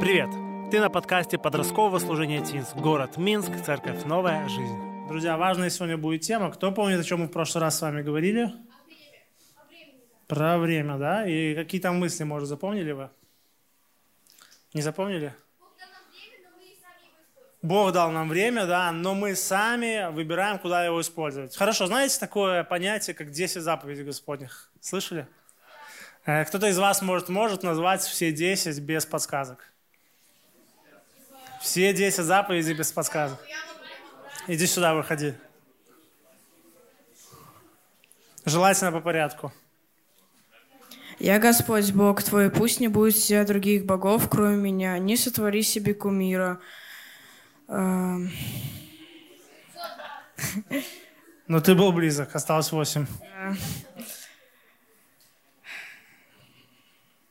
Привет! 0.00 0.30
Ты 0.70 0.78
на 0.78 0.90
подкасте 0.90 1.38
подросткового 1.38 1.98
служения 1.98 2.40
ТИНС. 2.40 2.74
Город 2.74 3.16
Минск, 3.16 3.50
церковь 3.66 4.04
«Новая 4.04 4.48
жизнь». 4.48 4.78
Друзья, 5.08 5.36
важная 5.36 5.70
сегодня 5.70 5.96
будет 5.96 6.20
тема. 6.20 6.52
Кто 6.52 6.70
помнит, 6.70 7.00
о 7.00 7.02
чем 7.02 7.20
мы 7.20 7.26
в 7.26 7.32
прошлый 7.32 7.62
раз 7.62 7.78
с 7.78 7.82
вами 7.82 8.02
говорили? 8.02 8.52
Про 10.28 10.58
время, 10.58 10.98
да? 10.98 11.26
И 11.26 11.52
какие 11.56 11.80
там 11.80 11.98
мысли, 11.98 12.22
может, 12.22 12.48
запомнили 12.48 12.92
вы? 12.92 13.10
Не 14.72 14.82
запомнили? 14.82 15.34
Бог 17.60 17.92
дал 17.92 18.12
нам 18.12 18.28
время, 18.28 18.66
да, 18.66 18.92
но 18.92 19.16
мы 19.16 19.34
сами 19.34 20.12
выбираем, 20.12 20.60
куда 20.60 20.84
его 20.84 21.00
использовать. 21.00 21.56
Хорошо, 21.56 21.86
знаете 21.86 22.20
такое 22.20 22.62
понятие, 22.62 23.14
как 23.14 23.32
10 23.32 23.62
заповедей 23.62 24.04
Господних? 24.04 24.70
Слышали? 24.80 25.26
Э, 26.24 26.44
кто-то 26.44 26.68
из 26.68 26.78
вас 26.78 27.02
может, 27.02 27.28
может 27.28 27.64
назвать 27.64 28.02
все 28.02 28.30
10 28.30 28.78
без 28.80 29.04
подсказок? 29.04 29.67
Все 31.60 31.92
10 31.92 32.24
заповедей 32.24 32.74
без 32.74 32.92
подсказок. 32.92 33.38
Иди 34.46 34.66
сюда, 34.66 34.94
выходи. 34.94 35.34
Желательно 38.44 38.92
по 38.92 39.00
порядку. 39.00 39.52
Я 41.18 41.38
Господь 41.38 41.92
Бог 41.92 42.22
твой, 42.22 42.50
пусть 42.50 42.80
не 42.80 42.88
будет 42.88 43.16
тебя 43.16 43.44
других 43.44 43.84
богов, 43.84 44.28
кроме 44.30 44.56
меня. 44.56 44.98
Не 44.98 45.16
сотвори 45.16 45.62
себе 45.62 45.92
кумира. 45.92 46.60
Эм. 47.66 48.30
Ну, 51.48 51.60
ты 51.60 51.74
был 51.74 51.92
близок, 51.92 52.34
осталось 52.34 52.70
восемь. 52.72 53.06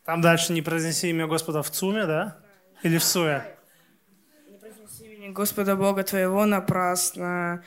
Там 0.03 0.21
дальше 0.21 0.53
не 0.53 0.61
произнеси 0.61 1.09
имя 1.09 1.27
Господа 1.27 1.63
в 1.63 1.71
ЦУМе, 1.71 2.05
да? 2.05 2.37
Или 2.83 2.97
в 2.97 3.03
СУе? 3.03 3.56
Господа 5.33 5.75
Бога 5.75 6.03
твоего 6.03 6.45
напрасно. 6.45 7.61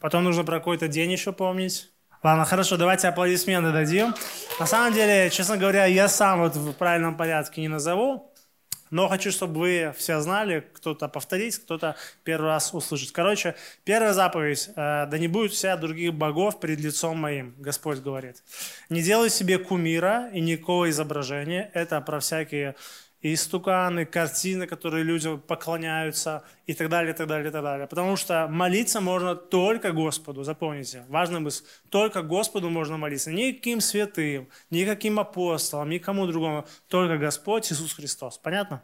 Потом 0.00 0.24
нужно 0.24 0.44
про 0.44 0.58
какой-то 0.58 0.88
день 0.88 1.12
еще 1.12 1.32
помнить. 1.32 1.90
Ладно, 2.22 2.44
хорошо, 2.44 2.76
давайте 2.76 3.08
аплодисменты 3.08 3.72
дадим. 3.72 4.14
На 4.60 4.66
самом 4.66 4.92
деле, 4.92 5.30
честно 5.30 5.56
говоря, 5.56 5.86
я 5.86 6.08
сам 6.08 6.40
вот 6.40 6.56
в 6.56 6.72
правильном 6.74 7.16
порядке 7.16 7.60
не 7.62 7.68
назову. 7.68 8.32
Но 8.90 9.08
хочу, 9.08 9.32
чтобы 9.32 9.58
вы 9.58 9.94
все 9.96 10.20
знали, 10.20 10.68
кто-то 10.74 11.08
повторить, 11.08 11.56
кто-то 11.56 11.96
первый 12.24 12.48
раз 12.48 12.74
услышать. 12.74 13.10
Короче, 13.12 13.54
первая 13.84 14.12
заповедь. 14.12 14.68
Э, 14.76 15.06
«Да 15.06 15.16
не 15.16 15.28
будет 15.28 15.52
вся 15.52 15.78
других 15.78 16.12
богов 16.12 16.60
перед 16.60 16.78
лицом 16.80 17.16
моим», 17.16 17.54
Господь 17.56 18.00
говорит. 18.00 18.42
«Не 18.90 19.00
делай 19.00 19.30
себе 19.30 19.56
кумира 19.56 20.28
и 20.34 20.40
никакого 20.40 20.90
изображения». 20.90 21.70
Это 21.72 22.02
про 22.02 22.20
всякие 22.20 22.74
и 23.22 23.34
истуканы, 23.34 24.04
картины, 24.04 24.66
которые 24.66 25.04
люди 25.04 25.36
поклоняются 25.36 26.42
и 26.66 26.74
так 26.74 26.88
далее, 26.88 27.14
и 27.14 27.16
так 27.16 27.28
далее, 27.28 27.48
и 27.48 27.52
так 27.52 27.62
далее. 27.62 27.86
Потому 27.86 28.16
что 28.16 28.48
молиться 28.48 29.00
можно 29.00 29.36
только 29.36 29.92
Господу, 29.92 30.42
запомните, 30.42 31.04
важно 31.08 31.40
мысль, 31.40 31.64
только 31.88 32.22
Господу 32.22 32.68
можно 32.68 32.96
молиться, 32.98 33.32
никаким 33.32 33.80
святым, 33.80 34.48
никаким 34.70 35.20
апостолам, 35.20 35.88
никому 35.88 36.26
другому, 36.26 36.66
только 36.88 37.16
Господь 37.16 37.70
Иисус 37.72 37.94
Христос. 37.94 38.38
Понятно? 38.38 38.82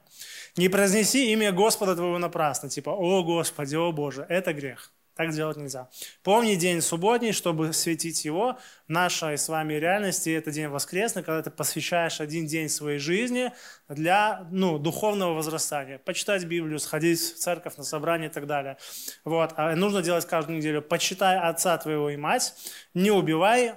Не 0.57 0.69
произнеси 0.69 1.33
имя 1.33 1.53
Господа 1.53 1.97
твоего 1.97 2.19
напрасно, 2.19 2.69
типа 2.69 2.91
«О 2.91 3.23
Господи, 3.25 3.75
о 3.75 3.91
Боже», 3.93 4.25
это 4.29 4.53
грех. 4.53 4.93
Так 5.19 5.31
делать 5.31 5.57
нельзя. 5.57 5.89
Помни 6.23 6.55
день 6.55 6.81
субботний, 6.81 7.33
чтобы 7.33 7.73
светить 7.73 8.25
его. 8.25 8.57
В 8.87 8.93
нашей 8.93 9.37
с 9.37 9.49
вами 9.49 9.75
реальности 9.75 10.31
это 10.31 10.53
день 10.53 10.69
воскресный, 10.69 11.25
когда 11.25 11.43
ты 11.43 11.51
посвящаешь 11.51 12.21
один 12.21 12.47
день 12.47 12.69
своей 12.69 13.01
жизни 13.01 13.53
для 13.89 14.47
ну, 14.53 14.79
духовного 14.79 15.35
возрастания. 15.35 15.99
Почитать 15.99 16.45
Библию, 16.45 16.79
сходить 16.79 17.19
в 17.19 17.37
церковь 17.37 17.77
на 17.79 17.83
собрание 17.83 18.31
и 18.31 18.33
так 18.33 18.47
далее. 18.47 18.77
Вот. 19.25 19.55
А 19.57 19.75
нужно 19.75 20.03
делать 20.03 20.25
каждую 20.25 20.59
неделю. 20.59 20.83
Почитай 20.83 21.37
отца 21.37 21.77
твоего 21.79 22.11
и 22.11 22.17
мать, 22.17 22.55
не 22.95 23.11
убивай, 23.11 23.75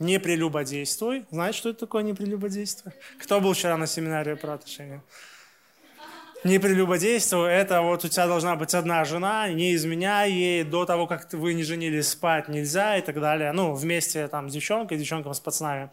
не 0.00 0.18
прелюбодействуй. 0.18 1.26
Знаете, 1.30 1.58
что 1.58 1.68
это 1.68 1.78
такое 1.78 2.02
не 2.02 2.12
прелюбодействие? 2.12 2.92
Кто 3.22 3.40
был 3.40 3.52
вчера 3.52 3.76
на 3.76 3.86
семинаре 3.86 4.34
про 4.34 4.54
отношения? 4.54 5.00
Не 6.46 6.58
прелюбодействуй, 6.60 7.50
это 7.50 7.82
вот 7.82 8.04
у 8.04 8.08
тебя 8.08 8.26
должна 8.26 8.56
быть 8.56 8.72
одна 8.74 9.04
жена, 9.04 9.48
не 9.48 9.74
изменяй 9.74 10.30
ей, 10.30 10.64
до 10.64 10.84
того, 10.84 11.06
как 11.06 11.32
вы 11.32 11.54
не 11.54 11.64
женились, 11.64 12.08
спать 12.08 12.48
нельзя 12.48 12.96
и 12.96 13.02
так 13.02 13.20
далее. 13.20 13.52
Ну, 13.52 13.74
вместе 13.74 14.28
там 14.28 14.48
с 14.48 14.52
девчонкой, 14.52 14.98
девчонкам 14.98 15.34
с 15.34 15.40
пацанами. 15.40 15.90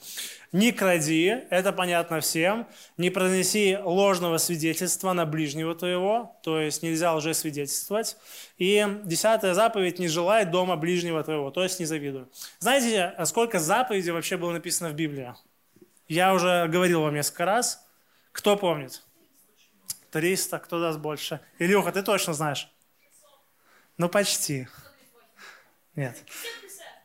Не 0.51 0.71
кради, 0.71 1.35
это 1.49 1.73
понятно 1.73 2.19
всем. 2.19 2.67
Не 2.97 3.09
произнеси 3.09 3.77
ложного 3.83 4.37
свидетельства 4.37 5.13
на 5.13 5.25
ближнего 5.25 5.73
твоего, 5.73 6.37
то 6.43 6.59
есть 6.59 6.83
нельзя 6.83 7.15
уже 7.15 7.33
свидетельствовать. 7.33 8.15
И 8.59 8.85
десятая 9.03 9.55
заповедь, 9.55 9.97
не 9.97 10.07
желай 10.07 10.45
дома 10.45 10.75
ближнего 10.75 11.23
твоего, 11.23 11.49
то 11.49 11.63
есть 11.63 11.79
не 11.79 11.85
завидуй. 11.85 12.25
Знаете, 12.59 13.13
сколько 13.25 13.59
заповедей 13.59 14.11
вообще 14.11 14.37
было 14.37 14.51
написано 14.51 14.89
в 14.89 14.93
Библии? 14.93 15.33
Я 16.07 16.33
уже 16.33 16.67
говорил 16.67 17.01
вам 17.01 17.15
несколько 17.15 17.45
раз. 17.45 17.83
Кто 18.31 18.55
помнит? 18.55 19.01
300, 20.13 20.59
кто 20.59 20.79
даст 20.79 20.99
больше? 20.99 21.39
Илюха, 21.59 21.91
ты 21.91 22.03
точно 22.03 22.33
знаешь? 22.33 22.69
Ну, 23.97 24.09
почти. 24.09 24.67
Нет. 25.95 26.15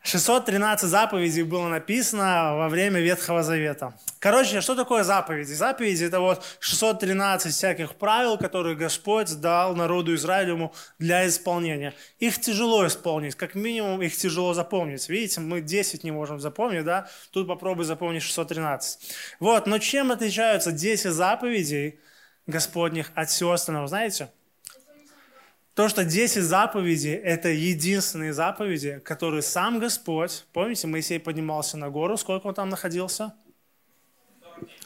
613 0.03 0.89
заповедей 0.89 1.43
было 1.43 1.69
написано 1.69 2.57
во 2.57 2.69
время 2.69 3.01
Ветхого 3.01 3.43
Завета. 3.43 3.99
Короче, 4.21 4.61
что 4.61 4.75
такое 4.75 5.05
заповеди? 5.05 5.53
Заповеди– 5.53 6.05
это 6.07 6.21
вот 6.21 6.45
613 6.61 7.53
всяких 7.53 7.95
правил, 7.95 8.39
которые 8.39 8.77
Господь 8.77 9.35
дал 9.41 9.75
народу 9.75 10.15
Израилеву 10.15 10.75
для 10.99 11.27
исполнения. 11.27 11.95
Их 12.19 12.39
тяжело 12.41 12.87
исполнить, 12.87 13.35
как 13.35 13.55
минимум 13.55 14.03
их 14.03 14.17
тяжело 14.17 14.55
запомнить. 14.55 15.09
Видите, 15.09 15.41
мы 15.41 15.61
10 15.61 16.05
не 16.05 16.11
можем 16.11 16.41
запомнить, 16.41 16.85
да? 16.85 17.09
Тут 17.31 17.47
попробуй 17.47 17.85
запомнить 17.85 18.23
613. 18.23 19.15
Вот, 19.41 19.67
но 19.67 19.79
чем 19.79 20.11
отличаются 20.11 20.73
10 20.73 21.11
заповедей 21.13 22.01
Господних 22.49 23.13
от 23.15 23.29
всего 23.31 23.53
остального. 23.53 23.87
Знаете? 23.87 24.31
То, 25.75 25.89
что 25.89 26.05
10 26.05 26.43
заповедей– 26.43 27.15
это 27.15 27.51
единственные 27.51 28.33
заповеди, 28.33 29.01
которые 29.05 29.43
сам 29.43 29.79
Господь, 29.79 30.45
помните, 30.53 30.89
Моисей 30.89 31.21
поднимался 31.21 31.77
на 31.77 31.89
гору, 31.89 32.17
сколько 32.17 32.49
он 32.49 32.55
там 32.55 32.69
находился? 32.69 33.35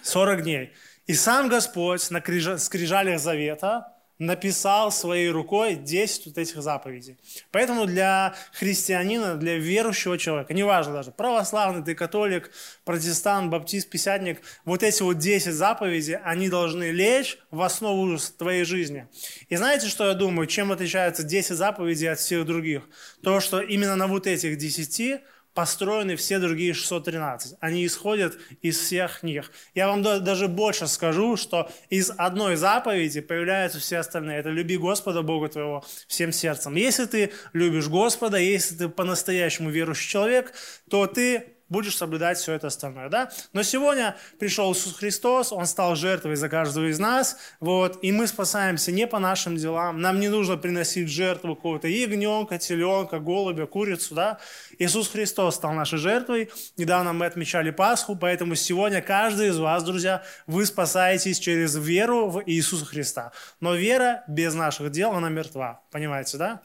40 0.02 0.42
дней. 0.42 0.72
И 1.06 1.14
сам 1.14 1.48
Господь 1.48 2.10
на 2.10 2.20
скрижалях 2.58 3.20
завета 3.20 3.91
написал 4.18 4.92
своей 4.92 5.30
рукой 5.30 5.74
10 5.74 6.26
вот 6.26 6.38
этих 6.38 6.62
заповедей. 6.62 7.18
Поэтому 7.50 7.86
для 7.86 8.34
христианина, 8.52 9.34
для 9.36 9.58
верующего 9.58 10.18
человека, 10.18 10.54
неважно 10.54 10.92
даже, 10.92 11.10
православный 11.10 11.84
ты, 11.84 11.94
католик, 11.94 12.50
протестант, 12.84 13.50
баптист, 13.50 13.90
писятник, 13.90 14.40
вот 14.64 14.82
эти 14.82 15.02
вот 15.02 15.18
10 15.18 15.52
заповедей, 15.52 16.16
они 16.16 16.48
должны 16.48 16.90
лечь 16.90 17.38
в 17.50 17.62
основу 17.62 18.16
твоей 18.38 18.64
жизни. 18.64 19.08
И 19.48 19.56
знаете, 19.56 19.88
что 19.88 20.06
я 20.06 20.14
думаю, 20.14 20.46
чем 20.46 20.72
отличаются 20.72 21.22
10 21.22 21.56
заповедей 21.56 22.10
от 22.10 22.18
всех 22.18 22.46
других? 22.46 22.88
То, 23.22 23.40
что 23.40 23.60
именно 23.60 23.96
на 23.96 24.06
вот 24.06 24.26
этих 24.26 24.56
10 24.56 25.22
построены 25.54 26.16
все 26.16 26.38
другие 26.38 26.74
613. 26.74 27.56
Они 27.60 27.84
исходят 27.86 28.38
из 28.62 28.78
всех 28.78 29.22
них. 29.22 29.50
Я 29.74 29.88
вам 29.88 30.02
даже 30.02 30.48
больше 30.48 30.86
скажу, 30.86 31.36
что 31.36 31.70
из 31.90 32.10
одной 32.16 32.56
заповеди 32.56 33.20
появляются 33.20 33.78
все 33.78 33.98
остальные. 33.98 34.38
Это 34.38 34.50
люби 34.50 34.76
Господа 34.76 35.22
Бога 35.22 35.48
твоего 35.48 35.84
всем 36.06 36.32
сердцем. 36.32 36.74
Если 36.74 37.04
ты 37.04 37.32
любишь 37.52 37.88
Господа, 37.88 38.38
если 38.38 38.74
ты 38.76 38.88
по-настоящему 38.88 39.70
верующий 39.70 40.10
человек, 40.10 40.52
то 40.88 41.06
ты 41.06 41.51
будешь 41.72 41.96
соблюдать 41.96 42.38
все 42.38 42.52
это 42.52 42.68
остальное, 42.68 43.08
да? 43.08 43.32
Но 43.52 43.62
сегодня 43.62 44.14
пришел 44.38 44.72
Иисус 44.72 44.94
Христос, 44.94 45.52
Он 45.52 45.66
стал 45.66 45.96
жертвой 45.96 46.36
за 46.36 46.48
каждого 46.48 46.86
из 46.90 46.98
нас, 46.98 47.38
вот, 47.60 47.98
и 48.02 48.12
мы 48.12 48.26
спасаемся 48.26 48.92
не 48.92 49.06
по 49.06 49.18
нашим 49.18 49.56
делам, 49.56 50.00
нам 50.00 50.20
не 50.20 50.28
нужно 50.28 50.56
приносить 50.56 51.08
жертву 51.08 51.56
какого-то 51.56 51.88
ягненка, 51.88 52.58
теленка, 52.58 53.18
голубя, 53.18 53.66
курицу, 53.66 54.14
да? 54.14 54.38
Иисус 54.78 55.08
Христос 55.08 55.56
стал 55.56 55.72
нашей 55.72 55.98
жертвой, 55.98 56.50
недавно 56.76 57.12
мы 57.12 57.26
отмечали 57.26 57.70
Пасху, 57.70 58.14
поэтому 58.14 58.54
сегодня 58.54 59.00
каждый 59.00 59.48
из 59.48 59.58
вас, 59.58 59.82
друзья, 59.82 60.22
вы 60.46 60.66
спасаетесь 60.66 61.38
через 61.38 61.74
веру 61.76 62.28
в 62.28 62.42
Иисуса 62.44 62.84
Христа. 62.84 63.32
Но 63.60 63.74
вера 63.74 64.24
без 64.28 64.54
наших 64.54 64.90
дел, 64.90 65.12
она 65.12 65.30
мертва, 65.30 65.80
понимаете, 65.90 66.36
да? 66.36 66.60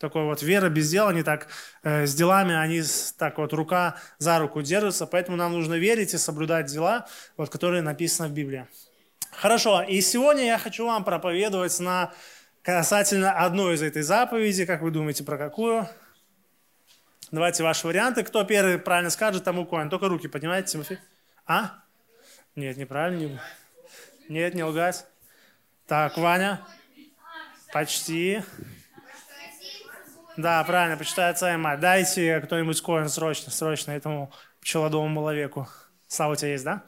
Такой 0.00 0.24
вот 0.24 0.42
вера 0.42 0.70
без 0.70 0.90
дела, 0.90 1.10
они 1.10 1.22
так 1.22 1.46
э, 1.82 2.06
с 2.06 2.14
делами, 2.14 2.54
они 2.54 2.82
так 3.18 3.38
вот 3.38 3.52
рука 3.52 3.96
за 4.18 4.38
руку 4.38 4.62
держатся, 4.62 5.06
поэтому 5.06 5.36
нам 5.36 5.52
нужно 5.52 5.74
верить 5.74 6.14
и 6.14 6.18
соблюдать 6.18 6.66
дела, 6.66 7.06
вот, 7.36 7.50
которые 7.50 7.82
написаны 7.82 8.28
в 8.28 8.32
Библии. 8.32 8.66
Хорошо, 9.30 9.82
и 9.82 10.00
сегодня 10.00 10.46
я 10.46 10.58
хочу 10.58 10.86
вам 10.86 11.04
проповедовать 11.04 11.78
на 11.80 12.12
касательно 12.62 13.32
одной 13.32 13.74
из 13.74 13.82
этой 13.82 14.02
заповеди, 14.02 14.64
как 14.64 14.80
вы 14.80 14.90
думаете, 14.90 15.22
про 15.22 15.36
какую? 15.36 15.86
Давайте 17.30 17.62
ваши 17.62 17.86
варианты. 17.86 18.24
Кто 18.24 18.42
первый 18.42 18.78
правильно 18.78 19.10
скажет, 19.10 19.44
тому 19.44 19.64
коин. 19.64 19.88
Только 19.88 20.08
руки 20.08 20.26
поднимайте, 20.26 20.72
Тимофей. 20.72 20.98
А? 21.46 21.82
Нет, 22.56 22.76
неправильно. 22.76 23.40
Нет, 24.28 24.54
не 24.54 24.64
лгать. 24.64 25.06
Так, 25.86 26.16
Ваня? 26.18 26.60
Почти. 27.72 28.42
Да, 30.40 30.64
правильно, 30.64 30.96
почитает 30.96 31.36
отца 31.36 31.52
и 31.52 31.56
мать. 31.58 31.80
Дайте 31.80 32.40
кто-нибудь 32.40 32.80
коин 32.80 33.10
срочно, 33.10 33.52
срочно 33.52 33.90
этому 33.90 34.32
пчелодому 34.62 35.20
человеку. 35.20 35.68
Слава 36.08 36.32
у 36.32 36.36
тебя 36.36 36.52
есть, 36.52 36.64
да? 36.64 36.82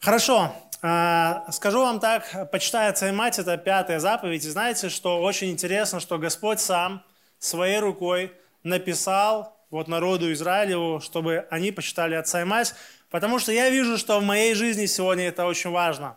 Хорошо. 0.00 0.52
А, 0.82 1.46
скажу 1.52 1.80
вам 1.80 2.00
так, 2.00 2.50
почитай 2.50 2.88
отца 2.88 3.08
и 3.08 3.12
мать, 3.12 3.38
это 3.38 3.56
пятая 3.56 4.00
заповедь. 4.00 4.44
И 4.44 4.50
знаете, 4.50 4.88
что 4.88 5.22
очень 5.22 5.50
интересно, 5.50 6.00
что 6.00 6.18
Господь 6.18 6.58
сам 6.58 7.04
своей 7.38 7.78
рукой 7.78 8.32
написал 8.64 9.56
вот 9.70 9.86
народу 9.86 10.32
Израилеву, 10.32 11.00
чтобы 11.00 11.46
они 11.50 11.70
почитали 11.70 12.16
отца 12.16 12.42
и 12.42 12.44
мать, 12.44 12.74
потому 13.10 13.38
что 13.38 13.52
я 13.52 13.70
вижу, 13.70 13.96
что 13.96 14.18
в 14.18 14.24
моей 14.24 14.54
жизни 14.54 14.86
сегодня 14.86 15.28
это 15.28 15.46
очень 15.46 15.70
важно. 15.70 16.16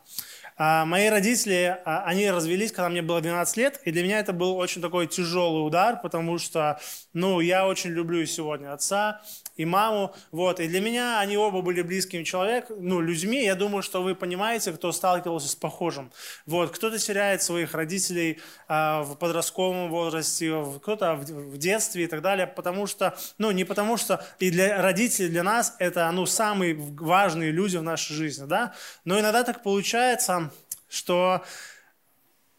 А, 0.62 0.84
мои 0.84 1.08
родители, 1.08 1.80
а, 1.86 2.04
они 2.04 2.30
развелись, 2.30 2.74
когда 2.74 2.90
мне 2.90 3.02
было 3.02 3.22
12 3.22 3.56
лет, 3.56 3.80
и 3.86 3.92
для 3.92 4.04
меня 4.04 4.20
это 4.20 4.34
был 4.34 4.58
очень 4.58 4.82
такой 4.82 5.08
тяжелый 5.08 5.66
удар, 5.66 6.02
потому 6.02 6.38
что, 6.38 6.82
ну, 7.14 7.40
я 7.40 7.66
очень 7.66 7.92
люблю 7.92 8.26
сегодня 8.26 8.74
отца, 8.74 9.22
и 9.56 9.64
маму, 9.64 10.14
вот, 10.32 10.60
и 10.60 10.68
для 10.68 10.82
меня 10.82 11.22
они 11.22 11.38
оба 11.38 11.62
были 11.62 11.82
близким 11.82 12.26
человек, 12.26 12.66
ну, 12.78 13.00
людьми, 13.00 13.42
я 13.42 13.56
думаю, 13.56 13.82
что 13.82 14.04
вы 14.04 14.16
понимаете, 14.16 14.74
кто 14.74 14.92
сталкивался 14.92 15.48
с 15.48 15.56
похожим, 15.56 16.12
вот, 16.46 16.72
кто-то 16.72 16.98
теряет 16.98 17.42
своих 17.42 17.74
родителей 17.74 18.40
а, 18.68 19.04
в 19.04 19.16
подростковом 19.16 19.90
возрасте, 19.90 20.54
кто-то 20.82 21.16
в, 21.16 21.24
в 21.24 21.58
детстве 21.58 22.04
и 22.04 22.08
так 22.08 22.22
далее, 22.22 22.48
потому 22.48 22.86
что, 22.86 23.18
ну, 23.38 23.52
не 23.52 23.64
потому 23.64 23.96
что, 23.96 24.26
и 24.40 24.52
для 24.52 24.82
родителей, 24.82 25.30
для 25.30 25.44
нас 25.44 25.76
это, 25.80 26.12
ну, 26.12 26.26
самые 26.26 26.76
важные 26.76 27.52
люди 27.52 27.78
в 27.78 27.84
нашей 27.84 28.14
жизни, 28.14 28.46
да, 28.46 28.74
но 29.06 29.18
иногда 29.18 29.46
так 29.46 29.64
получается, 29.64 30.49
что 30.90 31.44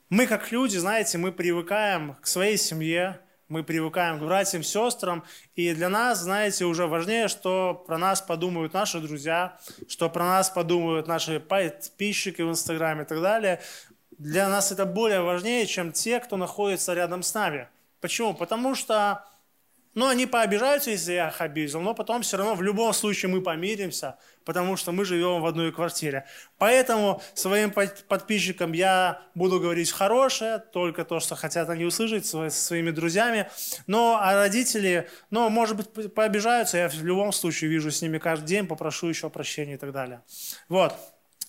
мы 0.09 0.27
как 0.27 0.51
люди, 0.51 0.77
знаете, 0.77 1.19
мы 1.19 1.33
привыкаем 1.33 2.17
к 2.23 2.27
своей 2.27 2.57
семье, 2.57 3.21
мы 3.49 3.65
привыкаем 3.65 4.19
к 4.19 4.23
братьям, 4.23 4.63
сестрам, 4.63 5.25
и 5.57 5.75
для 5.75 5.89
нас, 5.89 6.21
знаете, 6.21 6.65
уже 6.65 6.87
важнее, 6.87 7.29
что 7.29 7.75
про 7.87 7.99
нас 7.99 8.23
подумают 8.23 8.73
наши 8.73 9.01
друзья, 9.01 9.59
что 9.89 10.09
про 10.09 10.25
нас 10.25 10.51
подумают 10.51 11.09
наши 11.09 11.41
подписчики 11.41 12.43
в 12.43 12.51
Инстаграме 12.51 13.03
и 13.03 13.07
так 13.07 13.21
далее. 13.21 13.61
Для 14.19 14.49
нас 14.49 14.71
это 14.71 14.87
более 14.87 15.21
важнее, 15.23 15.67
чем 15.67 15.93
те, 15.93 16.21
кто 16.21 16.37
находится 16.37 16.95
рядом 16.95 17.23
с 17.23 17.35
нами. 17.35 17.69
Почему? 18.01 18.35
Потому 18.35 18.75
что 18.75 19.25
ну, 19.95 20.07
они 20.07 20.27
пообижаются, 20.27 20.91
если 20.91 21.15
я 21.15 21.29
их 21.29 21.41
обидел, 21.41 21.81
но 21.81 21.95
потом 21.95 22.23
все 22.23 22.37
равно 22.37 22.55
в 22.55 22.63
любом 22.63 22.93
случае 22.93 23.31
мы 23.31 23.43
помиримся, 23.43 24.19
потому 24.45 24.77
что 24.77 24.93
мы 24.93 25.05
живем 25.05 25.41
в 25.41 25.47
одной 25.47 25.73
квартире. 25.73 26.27
Поэтому 26.59 27.21
своим 27.35 27.73
подписчикам 27.73 28.73
я 28.73 29.23
буду 29.35 29.59
говорить 29.59 29.91
хорошее, 29.91 30.59
только 30.59 31.05
то, 31.05 31.19
что 31.19 31.35
хотят 31.35 31.69
они 31.71 31.85
услышать 31.85 32.25
со 32.25 32.51
своими 32.51 32.91
друзьями. 32.91 33.51
Но 33.89 34.19
а 34.21 34.35
родители, 34.35 35.09
ну, 35.31 35.49
может 35.49 35.77
быть, 35.77 36.15
пообижаются, 36.15 36.79
я 36.79 36.89
в 36.89 37.03
любом 37.03 37.33
случае 37.33 37.71
вижу 37.71 37.91
с 37.91 38.01
ними 38.01 38.19
каждый 38.19 38.47
день, 38.47 38.67
попрошу 38.69 39.09
еще 39.09 39.29
прощения 39.29 39.75
и 39.75 39.79
так 39.79 39.93
далее. 39.93 40.23
Вот. 40.69 40.95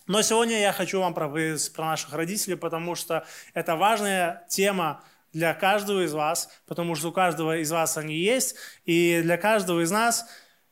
Но 0.07 0.21
сегодня 0.23 0.59
я 0.59 0.73
хочу 0.73 0.99
вам 0.99 1.13
про, 1.13 1.29
про 1.29 1.85
наших 1.85 2.13
родителей, 2.13 2.55
потому 2.55 2.95
что 2.95 3.25
это 3.53 3.75
важная 3.75 4.45
тема, 4.49 5.03
для 5.33 5.53
каждого 5.53 6.05
из 6.05 6.13
вас, 6.13 6.49
потому 6.65 6.95
что 6.95 7.09
у 7.09 7.11
каждого 7.11 7.57
из 7.57 7.71
вас 7.71 7.97
они 7.97 8.15
есть, 8.15 8.55
и 8.85 9.21
для 9.21 9.37
каждого 9.37 9.81
из 9.81 9.91
нас 9.91 10.25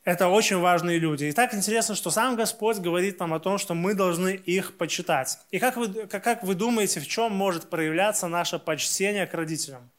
это 0.04 0.28
очень 0.28 0.58
важные 0.58 0.98
люди. 0.98 1.24
И 1.24 1.32
так 1.32 1.54
интересно, 1.54 1.94
что 1.94 2.10
сам 2.10 2.36
Господь 2.36 2.78
говорит 2.78 3.20
нам 3.20 3.34
о 3.34 3.40
том, 3.40 3.58
что 3.58 3.74
мы 3.74 3.94
должны 3.94 4.30
их 4.34 4.76
почитать. 4.76 5.38
И 5.50 5.58
как 5.58 5.76
вы, 5.76 6.06
как, 6.06 6.24
как 6.24 6.42
вы 6.42 6.54
думаете, 6.54 7.00
в 7.00 7.08
чем 7.08 7.32
может 7.32 7.68
проявляться 7.70 8.26
наше 8.28 8.58
почтение 8.58 9.26
к 9.26 9.34
родителям? 9.34 9.90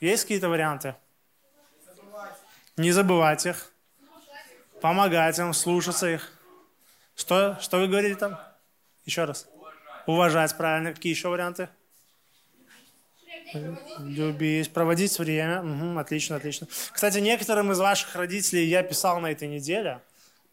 Есть 0.00 0.22
какие-то 0.22 0.48
варианты? 0.48 0.94
Не 2.76 2.92
забывать 2.92 3.46
их, 3.46 3.72
помогать 4.80 5.38
им, 5.38 5.52
слушаться 5.52 6.08
их. 6.08 6.32
Что, 7.14 7.58
что 7.60 7.78
вы 7.78 7.88
говорили 7.88 8.14
там? 8.14 8.40
Еще 9.04 9.24
раз. 9.24 9.48
Уважать, 10.06 10.56
правильно. 10.56 10.94
Какие 10.94 11.12
еще 11.12 11.28
варианты? 11.28 11.68
Любить, 13.98 14.72
проводить 14.72 15.18
время. 15.18 15.62
Угу, 15.62 15.98
отлично, 15.98 16.36
отлично. 16.36 16.66
Кстати, 16.92 17.18
некоторым 17.18 17.72
из 17.72 17.78
ваших 17.78 18.14
родителей 18.16 18.66
я 18.66 18.82
писал 18.82 19.20
на 19.20 19.32
этой 19.32 19.48
неделе. 19.48 20.00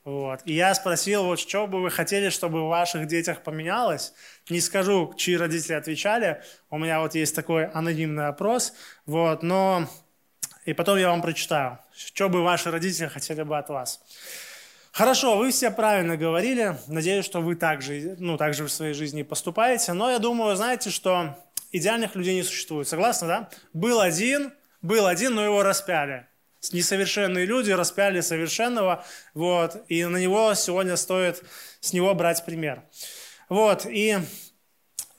Вот. 0.03 0.39
И 0.45 0.53
я 0.53 0.73
спросил, 0.73 1.25
вот 1.25 1.37
что 1.37 1.67
бы 1.67 1.81
вы 1.81 1.91
хотели, 1.91 2.29
чтобы 2.29 2.63
в 2.63 2.69
ваших 2.69 3.07
детях 3.07 3.43
поменялось. 3.43 4.13
Не 4.49 4.61
скажу, 4.61 5.13
чьи 5.17 5.35
родители 5.35 5.73
отвечали. 5.73 6.41
У 6.69 6.77
меня 6.77 7.01
вот 7.01 7.13
есть 7.13 7.35
такой 7.35 7.65
анонимный 7.65 8.27
опрос. 8.27 8.73
Вот, 9.05 9.43
но... 9.43 9.87
И 10.65 10.73
потом 10.73 10.97
я 10.97 11.09
вам 11.09 11.21
прочитаю, 11.21 11.79
что 11.93 12.29
бы 12.29 12.41
ваши 12.41 12.71
родители 12.71 13.07
хотели 13.07 13.43
бы 13.43 13.57
от 13.57 13.69
вас. 13.69 14.01
Хорошо, 14.91 15.37
вы 15.37 15.51
все 15.51 15.71
правильно 15.71 16.17
говорили. 16.17 16.77
Надеюсь, 16.87 17.25
что 17.25 17.41
вы 17.41 17.55
также, 17.55 18.15
ну, 18.17 18.37
также 18.37 18.63
в 18.63 18.71
своей 18.71 18.93
жизни 18.93 19.23
поступаете. 19.23 19.93
Но 19.93 20.09
я 20.09 20.19
думаю, 20.19 20.55
знаете, 20.55 20.89
что 20.89 21.37
идеальных 21.71 22.15
людей 22.15 22.35
не 22.35 22.43
существует. 22.43 22.87
Согласны, 22.87 23.27
да? 23.27 23.49
Был 23.73 23.99
один, 23.99 24.53
был 24.81 25.05
один, 25.07 25.35
но 25.35 25.43
его 25.43 25.63
распяли. 25.63 26.27
Несовершенные 26.71 27.45
люди 27.45 27.71
распяли 27.71 28.19
совершенного, 28.21 29.05
вот, 29.33 29.83
и 29.87 30.03
на 30.05 30.17
него 30.17 30.53
сегодня 30.55 30.97
стоит 30.97 31.43
с 31.79 31.93
него 31.93 32.13
брать 32.13 32.43
пример. 32.45 32.83
Вот, 33.47 33.85
и 33.85 34.17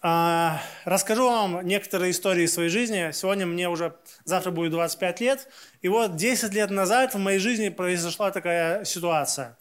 э, 0.02 0.48
расскажу 0.84 1.30
вам 1.30 1.66
некоторые 1.66 2.10
истории 2.10 2.46
своей 2.46 2.68
жизни. 2.68 3.10
Сегодня 3.12 3.46
мне 3.46 3.68
уже, 3.68 3.96
завтра 4.24 4.50
будет 4.50 4.72
25 4.72 5.20
лет, 5.20 5.48
и 5.80 5.88
вот 5.88 6.16
10 6.16 6.52
лет 6.52 6.70
назад 6.70 7.14
в 7.14 7.18
моей 7.18 7.38
жизни 7.38 7.68
произошла 7.68 8.30
такая 8.30 8.84
ситуация. 8.84 9.56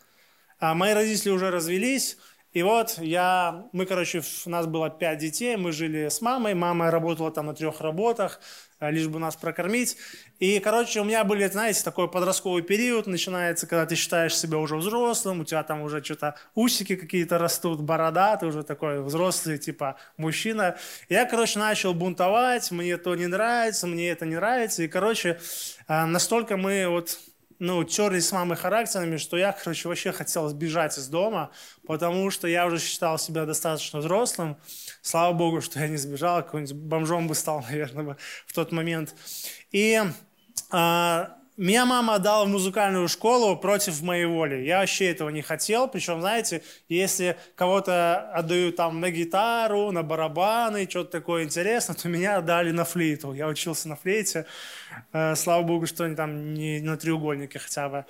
А 0.60 0.74
мои 0.74 0.94
родители 0.94 1.30
уже 1.30 1.52
развелись, 1.52 2.18
и 2.58 2.64
вот 2.64 2.98
я, 2.98 3.68
мы, 3.72 3.86
короче, 3.86 4.24
у 4.48 4.50
нас 4.50 4.66
было 4.66 4.90
пять 4.90 5.20
детей, 5.20 5.56
мы 5.58 5.72
жили 5.72 6.10
с 6.10 6.22
мамой, 6.22 6.56
мама 6.56 6.90
работала 6.90 7.30
там 7.30 7.46
на 7.46 7.54
трех 7.54 7.82
работах, 7.82 8.40
э, 8.80 8.90
лишь 8.90 9.08
бы 9.08 9.20
нас 9.20 9.36
прокормить. 9.36 9.96
И, 10.40 10.58
короче, 10.58 11.02
у 11.02 11.04
меня 11.04 11.24
были, 11.24 11.46
знаете, 11.46 11.84
такой 11.84 12.10
подростковый 12.10 12.64
период 12.64 13.06
начинается, 13.06 13.68
когда 13.68 13.86
ты 13.86 13.94
считаешь 13.94 14.36
себя 14.36 14.58
уже 14.58 14.76
взрослым, 14.76 15.42
у 15.42 15.44
тебя 15.44 15.62
там 15.62 15.82
уже 15.82 16.04
что-то 16.04 16.34
усики 16.56 16.96
какие-то 16.96 17.38
растут, 17.38 17.80
борода, 17.82 18.36
ты 18.38 18.48
уже 18.48 18.64
такой 18.64 19.04
взрослый, 19.04 19.60
типа, 19.60 19.98
мужчина. 20.18 20.78
Я, 21.10 21.26
короче, 21.26 21.60
начал 21.60 21.94
бунтовать, 21.94 22.72
мне 22.72 22.94
это 22.94 23.14
не 23.14 23.28
нравится, 23.28 23.86
мне 23.86 24.10
это 24.10 24.26
не 24.26 24.38
нравится. 24.38 24.82
И, 24.82 24.88
короче, 24.88 25.40
э, 25.88 26.06
настолько 26.06 26.58
мы 26.58 26.88
вот 26.88 27.20
ну, 27.60 27.84
терлись 27.84 28.28
с 28.28 28.32
мамой 28.32 28.58
характерами, 28.58 29.18
что 29.18 29.38
я, 29.38 29.52
короче, 29.52 29.88
вообще 29.88 30.12
хотел 30.12 30.48
сбежать 30.48 30.98
из 30.98 31.08
дома, 31.08 31.52
потому 31.86 32.30
что 32.30 32.48
я 32.48 32.66
уже 32.66 32.80
считал 32.80 33.18
себя 33.18 33.46
достаточно 33.46 34.00
взрослым. 34.00 34.58
Слава 35.02 35.34
богу, 35.34 35.62
что 35.62 35.80
я 35.80 35.88
не 35.88 35.98
сбежал, 35.98 36.44
какой-нибудь 36.44 36.76
бомжом 36.76 37.28
бы 37.28 37.36
стал, 37.36 37.64
наверное, 37.70 38.18
в 38.46 38.54
тот 38.54 38.72
момент. 38.72 39.16
И 39.72 40.02
а, 40.72 41.37
меня 41.58 41.88
мама 41.88 42.16
отдала 42.16 42.46
в 42.46 42.50
музыкальную 42.50 43.08
школу 43.08 43.58
против 43.58 44.04
моей 44.04 44.26
воли. 44.26 44.64
Я 44.64 44.80
вообще 44.80 45.10
этого 45.10 45.30
не 45.30 45.42
хотел. 45.42 45.88
Причем, 45.88 46.22
знаете, 46.22 46.62
если 46.88 47.36
кого-то 47.56 48.32
отдают 48.32 48.76
там 48.76 49.00
на 49.00 49.10
гитару, 49.10 49.92
на 49.92 50.04
барабаны, 50.04 50.88
что-то 50.88 51.10
такое 51.10 51.46
интересное, 51.46 51.96
то 51.96 52.08
меня 52.10 52.38
отдали 52.38 52.70
на 52.70 52.86
флейту. 52.86 53.34
Я 53.34 53.48
учился 53.48 53.90
на 53.90 53.96
флейте. 53.96 54.46
Э, 55.14 55.36
слава 55.36 55.64
богу, 55.64 55.88
что 55.88 56.08
там 56.16 56.54
не 56.54 56.80
на 56.80 56.96
треугольнике 56.96 57.58
хотя 57.58 57.90
бы. 57.90 58.06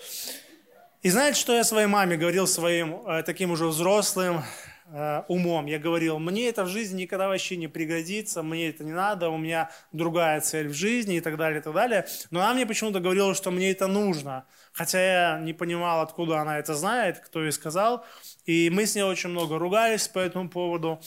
И 1.02 1.10
знаете, 1.10 1.40
что 1.40 1.56
я 1.56 1.64
своей 1.64 1.88
маме 1.88 2.18
говорил 2.18 2.48
своим 2.48 3.08
э, 3.08 3.24
таким 3.24 3.52
уже 3.52 3.68
взрослым, 3.68 4.44
Э, 4.90 5.24
умом. 5.28 5.66
Я 5.66 5.80
говорил, 5.80 6.18
мне 6.18 6.48
это 6.48 6.64
в 6.64 6.70
жизни 6.70 7.02
никогда 7.02 7.28
вообще 7.28 7.58
не 7.58 7.68
пригодится, 7.68 8.42
мне 8.42 8.70
это 8.70 8.86
не 8.86 8.94
надо, 8.94 9.30
у 9.30 9.38
меня 9.38 9.70
другая 9.92 10.40
цель 10.40 10.70
в 10.70 10.74
жизни 10.74 11.18
и 11.18 11.20
так 11.20 11.36
далее, 11.36 11.60
и 11.60 11.62
так 11.62 11.74
далее. 11.74 12.06
Но 12.32 12.40
она 12.40 12.54
мне 12.54 12.66
почему-то 12.66 13.02
говорила, 13.02 13.36
что 13.36 13.52
мне 13.52 13.72
это 13.72 13.88
нужно. 13.88 14.46
Хотя 14.72 15.02
я 15.02 15.40
не 15.42 15.52
понимал, 15.52 16.00
откуда 16.00 16.40
она 16.40 16.58
это 16.58 16.74
знает, 16.74 17.20
кто 17.20 17.44
ей 17.44 17.52
сказал. 17.52 18.06
И 18.46 18.70
мы 18.70 18.86
с 18.86 18.96
ней 18.96 19.02
очень 19.02 19.30
много 19.30 19.58
ругались 19.58 20.08
по 20.08 20.20
этому 20.20 20.50
поводу. 20.50 21.02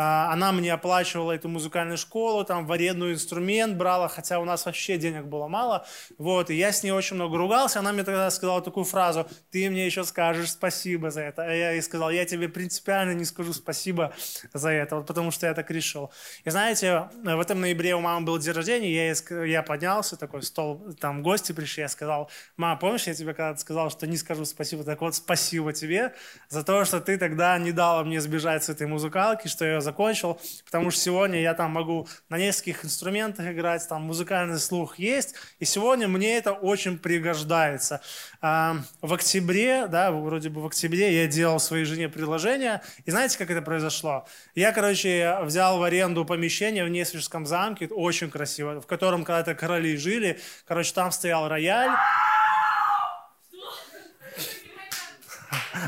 А, 0.00 0.32
она 0.32 0.52
мне 0.52 0.72
оплачивала 0.72 1.32
эту 1.32 1.48
музыкальную 1.48 1.98
школу, 1.98 2.44
там 2.44 2.66
в 2.66 2.70
аренду 2.70 3.10
инструмент 3.10 3.76
брала, 3.76 4.06
хотя 4.06 4.38
у 4.38 4.44
нас 4.44 4.64
вообще 4.64 4.96
денег 4.96 5.24
было 5.24 5.48
мало. 5.48 5.84
Вот, 6.18 6.50
и 6.50 6.54
я 6.54 6.70
с 6.70 6.84
ней 6.84 6.92
очень 6.92 7.16
много 7.16 7.36
ругался. 7.36 7.80
Она 7.80 7.92
мне 7.92 8.04
тогда 8.04 8.30
сказала 8.30 8.62
такую 8.62 8.84
фразу, 8.84 9.26
ты 9.50 9.68
мне 9.68 9.86
еще 9.86 10.04
скажешь 10.04 10.52
спасибо 10.52 11.10
за 11.10 11.22
это. 11.22 11.42
А 11.42 11.52
я 11.52 11.72
ей 11.72 11.82
сказал, 11.82 12.10
я 12.10 12.24
тебе 12.24 12.48
принципиально 12.48 13.10
не 13.10 13.24
скажу 13.24 13.52
спасибо 13.52 14.12
за 14.54 14.70
это, 14.70 14.94
вот 14.94 15.06
потому 15.08 15.32
что 15.32 15.48
я 15.48 15.54
так 15.54 15.68
решил. 15.72 16.12
И 16.44 16.50
знаете, 16.50 17.08
в 17.24 17.40
этом 17.40 17.60
ноябре 17.60 17.96
у 17.96 18.00
мамы 18.00 18.24
был 18.24 18.38
день 18.38 18.52
рождения, 18.52 18.94
я, 18.94 19.10
ей, 19.10 19.50
я 19.50 19.64
поднялся, 19.64 20.16
такой 20.16 20.44
стол, 20.44 20.94
там 21.00 21.24
гости 21.24 21.50
пришли, 21.50 21.80
я 21.80 21.88
сказал, 21.88 22.30
мама, 22.56 22.78
помнишь, 22.78 23.08
я 23.08 23.14
тебе 23.14 23.34
когда-то 23.34 23.58
сказал, 23.58 23.90
что 23.90 24.06
не 24.06 24.16
скажу 24.16 24.44
спасибо, 24.44 24.84
так 24.84 25.00
вот 25.00 25.16
спасибо 25.16 25.72
тебе 25.72 26.14
за 26.48 26.62
то, 26.62 26.84
что 26.84 27.00
ты 27.00 27.18
тогда 27.18 27.58
не 27.58 27.72
дала 27.72 28.04
мне 28.04 28.20
сбежать 28.20 28.62
с 28.62 28.68
этой 28.68 28.86
музыкалки, 28.86 29.48
что 29.48 29.64
я 29.64 29.87
закончил, 29.88 30.38
потому 30.66 30.90
что 30.90 31.00
сегодня 31.00 31.40
я 31.40 31.54
там 31.54 31.70
могу 31.70 32.06
на 32.28 32.36
нескольких 32.38 32.84
инструментах 32.84 33.46
играть, 33.46 33.88
там 33.88 34.02
музыкальный 34.02 34.58
слух 34.58 34.98
есть, 34.98 35.34
и 35.60 35.64
сегодня 35.64 36.08
мне 36.08 36.36
это 36.36 36.52
очень 36.52 36.98
пригождается. 36.98 38.00
А, 38.40 38.76
в 39.00 39.14
октябре, 39.14 39.86
да, 39.86 40.10
вроде 40.10 40.50
бы 40.50 40.60
в 40.60 40.66
октябре 40.66 41.22
я 41.22 41.26
делал 41.26 41.58
своей 41.58 41.84
жене 41.84 42.08
предложение, 42.08 42.82
и 43.06 43.10
знаете, 43.10 43.38
как 43.38 43.50
это 43.50 43.62
произошло? 43.62 44.26
Я, 44.54 44.72
короче, 44.72 45.38
взял 45.42 45.78
в 45.78 45.82
аренду 45.82 46.24
помещение 46.24 46.84
в 46.84 46.88
Несвежском 46.88 47.46
замке, 47.46 47.86
очень 47.86 48.30
красиво, 48.30 48.80
в 48.80 48.86
котором 48.86 49.24
когда-то 49.24 49.54
короли 49.54 49.96
жили, 49.96 50.38
короче, 50.66 50.92
там 50.92 51.12
стоял 51.12 51.48
рояль, 51.48 51.90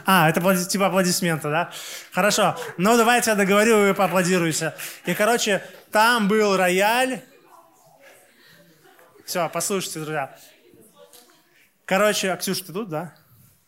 А, 0.07 0.29
это 0.31 0.65
типа 0.65 0.87
аплодисменты, 0.87 1.49
да? 1.49 1.71
Хорошо. 2.13 2.57
Ну, 2.79 2.97
давайте 2.97 3.31
я 3.31 3.37
договорю, 3.37 3.77
вы 3.79 3.95
поаплодируете. 3.95 4.75
И, 5.07 5.15
короче, 5.15 5.63
там 5.91 6.29
был 6.29 6.57
рояль. 6.57 7.21
Все, 9.27 9.49
послушайте, 9.53 10.01
друзья. 10.01 10.37
Короче, 11.85 12.31
а 12.31 12.37
Ксюша, 12.37 12.65
ты 12.65 12.73
тут, 12.73 12.89
да? 12.89 13.15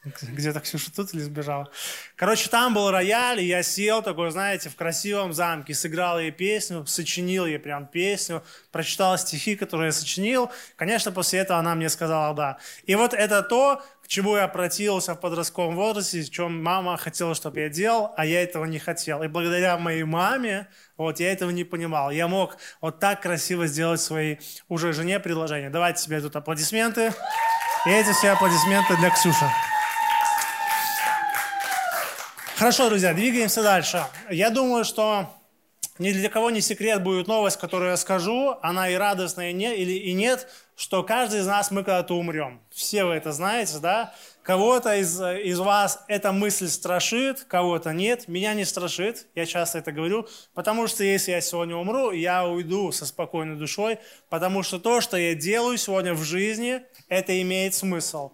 Где-то 0.04 0.60
Ксюша 0.60 0.92
тут 0.92 1.14
или 1.14 1.20
сбежала? 1.20 1.70
Короче, 2.16 2.48
там 2.48 2.74
был 2.74 2.90
рояль, 2.90 3.40
и 3.40 3.46
я 3.46 3.62
сел 3.62 4.02
такой, 4.02 4.32
знаете, 4.32 4.68
в 4.68 4.74
красивом 4.74 5.32
замке, 5.32 5.74
сыграл 5.74 6.18
ей 6.18 6.32
песню, 6.32 6.84
сочинил 6.86 7.46
ей 7.46 7.60
прям 7.60 7.86
песню, 7.86 8.42
прочитал 8.72 9.16
стихи, 9.16 9.54
которые 9.54 9.86
я 9.86 9.92
сочинил. 9.92 10.50
Конечно, 10.74 11.12
после 11.12 11.40
этого 11.40 11.60
она 11.60 11.76
мне 11.76 11.88
сказала 11.88 12.34
«да». 12.34 12.58
И 12.84 12.96
вот 12.96 13.14
это 13.14 13.42
то, 13.42 13.80
чему 14.12 14.36
я 14.36 14.46
противился 14.46 15.14
в 15.14 15.20
подростковом 15.20 15.74
возрасте, 15.74 16.22
чем 16.24 16.62
мама 16.62 16.98
хотела, 16.98 17.34
чтобы 17.34 17.60
я 17.60 17.70
делал, 17.70 18.12
а 18.14 18.26
я 18.26 18.42
этого 18.42 18.66
не 18.66 18.78
хотел. 18.78 19.22
И 19.22 19.26
благодаря 19.26 19.78
моей 19.78 20.02
маме, 20.02 20.68
вот, 20.98 21.18
я 21.18 21.32
этого 21.32 21.48
не 21.48 21.64
понимал. 21.64 22.10
Я 22.10 22.28
мог 22.28 22.58
вот 22.82 22.98
так 22.98 23.22
красиво 23.22 23.66
сделать 23.66 24.02
своей 24.02 24.38
уже 24.68 24.92
жене 24.92 25.18
предложение. 25.18 25.70
Давайте 25.70 26.02
себе 26.02 26.20
тут 26.20 26.36
аплодисменты. 26.36 27.14
И 27.86 27.88
эти 27.88 28.12
все 28.12 28.32
аплодисменты 28.32 28.98
для 28.98 29.08
Ксюши. 29.08 29.46
Хорошо, 32.56 32.90
друзья, 32.90 33.14
двигаемся 33.14 33.62
дальше. 33.62 34.04
Я 34.28 34.50
думаю, 34.50 34.84
что 34.84 35.32
ни 35.98 36.12
для 36.12 36.28
кого 36.28 36.50
не 36.50 36.60
секрет 36.60 37.02
будет 37.02 37.28
новость, 37.28 37.58
которую 37.58 37.92
я 37.92 37.96
скажу, 37.96 38.58
она 38.60 38.90
и 38.90 38.94
радостная, 38.94 39.50
и, 39.50 39.52
не, 39.54 39.74
или, 39.74 39.92
и 39.92 40.12
нет, 40.12 40.48
что 40.82 41.04
каждый 41.04 41.38
из 41.38 41.46
нас 41.46 41.70
мы 41.70 41.84
когда-то 41.84 42.18
умрем. 42.18 42.60
Все 42.68 43.04
вы 43.04 43.12
это 43.12 43.30
знаете, 43.30 43.78
да? 43.78 44.12
Кого-то 44.42 44.96
из, 44.96 45.20
из 45.20 45.60
вас 45.60 46.02
эта 46.08 46.32
мысль 46.32 46.66
страшит, 46.66 47.44
кого-то 47.44 47.92
нет. 47.92 48.26
Меня 48.26 48.52
не 48.52 48.64
страшит, 48.64 49.28
я 49.36 49.46
часто 49.46 49.78
это 49.78 49.92
говорю, 49.92 50.26
потому 50.54 50.88
что 50.88 51.04
если 51.04 51.30
я 51.30 51.40
сегодня 51.40 51.76
умру, 51.76 52.10
я 52.10 52.48
уйду 52.48 52.90
со 52.90 53.06
спокойной 53.06 53.54
душой, 53.54 54.00
потому 54.28 54.64
что 54.64 54.80
то, 54.80 55.00
что 55.00 55.16
я 55.16 55.36
делаю 55.36 55.78
сегодня 55.78 56.14
в 56.14 56.24
жизни, 56.24 56.82
это 57.08 57.40
имеет 57.40 57.74
смысл. 57.74 58.32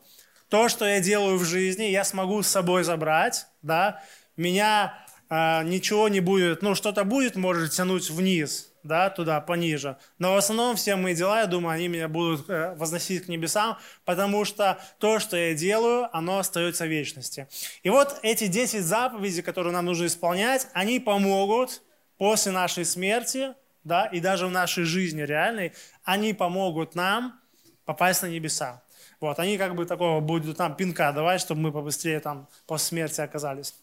То, 0.48 0.70
что 0.70 0.86
я 0.86 1.00
делаю 1.00 1.36
в 1.36 1.44
жизни, 1.44 1.84
я 1.84 2.02
смогу 2.02 2.42
с 2.42 2.48
собой 2.48 2.82
забрать, 2.82 3.46
да, 3.60 4.02
меня 4.38 5.06
э, 5.28 5.64
ничего 5.64 6.08
не 6.08 6.20
будет, 6.20 6.62
ну, 6.62 6.74
что-то 6.74 7.04
будет, 7.04 7.36
может 7.36 7.72
тянуть 7.72 8.08
вниз, 8.08 8.72
да, 8.88 9.10
туда, 9.10 9.40
пониже. 9.40 9.96
Но 10.18 10.34
в 10.34 10.36
основном 10.36 10.74
все 10.74 10.96
мои 10.96 11.14
дела, 11.14 11.40
я 11.40 11.46
думаю, 11.46 11.76
они 11.76 11.86
меня 11.86 12.08
будут 12.08 12.50
э, 12.50 12.74
возносить 12.74 13.26
к 13.26 13.28
небесам, 13.28 13.78
потому 14.04 14.44
что 14.44 14.80
то, 14.98 15.20
что 15.20 15.36
я 15.36 15.54
делаю, 15.54 16.08
оно 16.16 16.38
остается 16.38 16.84
в 16.84 16.88
вечности. 16.88 17.46
И 17.84 17.90
вот 17.90 18.18
эти 18.22 18.48
10 18.48 18.82
заповедей, 18.82 19.42
которые 19.42 19.72
нам 19.72 19.84
нужно 19.84 20.06
исполнять, 20.06 20.66
они 20.72 20.98
помогут 20.98 21.82
после 22.16 22.50
нашей 22.50 22.84
смерти, 22.84 23.54
да, 23.84 24.06
и 24.06 24.18
даже 24.18 24.46
в 24.46 24.50
нашей 24.50 24.84
жизни 24.84 25.22
реальной, 25.22 25.72
они 26.02 26.32
помогут 26.32 26.96
нам 26.96 27.38
попасть 27.84 28.22
на 28.22 28.26
небеса. 28.26 28.82
Вот, 29.20 29.38
они 29.38 29.58
как 29.58 29.74
бы 29.74 29.84
такого 29.84 30.20
будут 30.20 30.58
нам 30.58 30.74
пинка 30.76 31.12
давать, 31.12 31.40
чтобы 31.40 31.60
мы 31.60 31.72
побыстрее 31.72 32.20
там 32.20 32.48
после 32.66 32.88
смерти 32.88 33.20
оказались. 33.20 33.74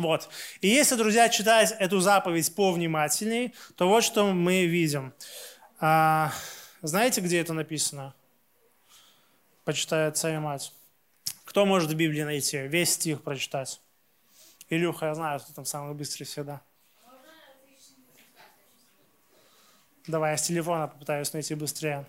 Вот. 0.00 0.28
И 0.60 0.68
если, 0.68 0.96
друзья, 0.96 1.28
читать 1.28 1.74
эту 1.78 2.00
заповедь 2.00 2.54
повнимательней, 2.54 3.54
то 3.76 3.88
вот 3.88 4.02
что 4.02 4.32
мы 4.32 4.66
видим. 4.66 5.12
А, 5.78 6.32
знаете, 6.82 7.20
где 7.20 7.40
это 7.40 7.52
написано? 7.52 8.14
Почитай 9.64 10.08
отца 10.08 10.34
и 10.34 10.38
мать. 10.38 10.72
Кто 11.44 11.66
может 11.66 11.90
в 11.90 11.94
Библии 11.94 12.22
найти? 12.22 12.58
Весь 12.66 12.94
стих 12.94 13.22
прочитать. 13.22 13.80
Илюха, 14.68 15.06
я 15.06 15.14
знаю, 15.14 15.40
кто 15.40 15.52
там 15.52 15.64
самый 15.64 15.94
быстрый 15.94 16.24
всегда. 16.24 16.60
Давай, 20.06 20.32
я 20.32 20.36
с 20.36 20.42
телефона 20.42 20.88
попытаюсь 20.88 21.32
найти 21.32 21.54
быстрее. 21.54 22.06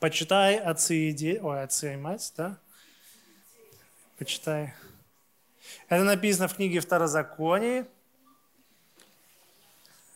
Почитай 0.00 0.56
отцы 0.58 1.10
и 1.10 1.12
дети, 1.12 1.38
ой, 1.40 1.62
отцы 1.62 1.94
и 1.94 1.96
мать, 1.96 2.32
да? 2.36 2.58
Почитай. 4.18 4.74
Это 5.88 6.04
написано 6.04 6.48
в 6.48 6.54
книге 6.56 6.80
Второзаконий. 6.80 7.84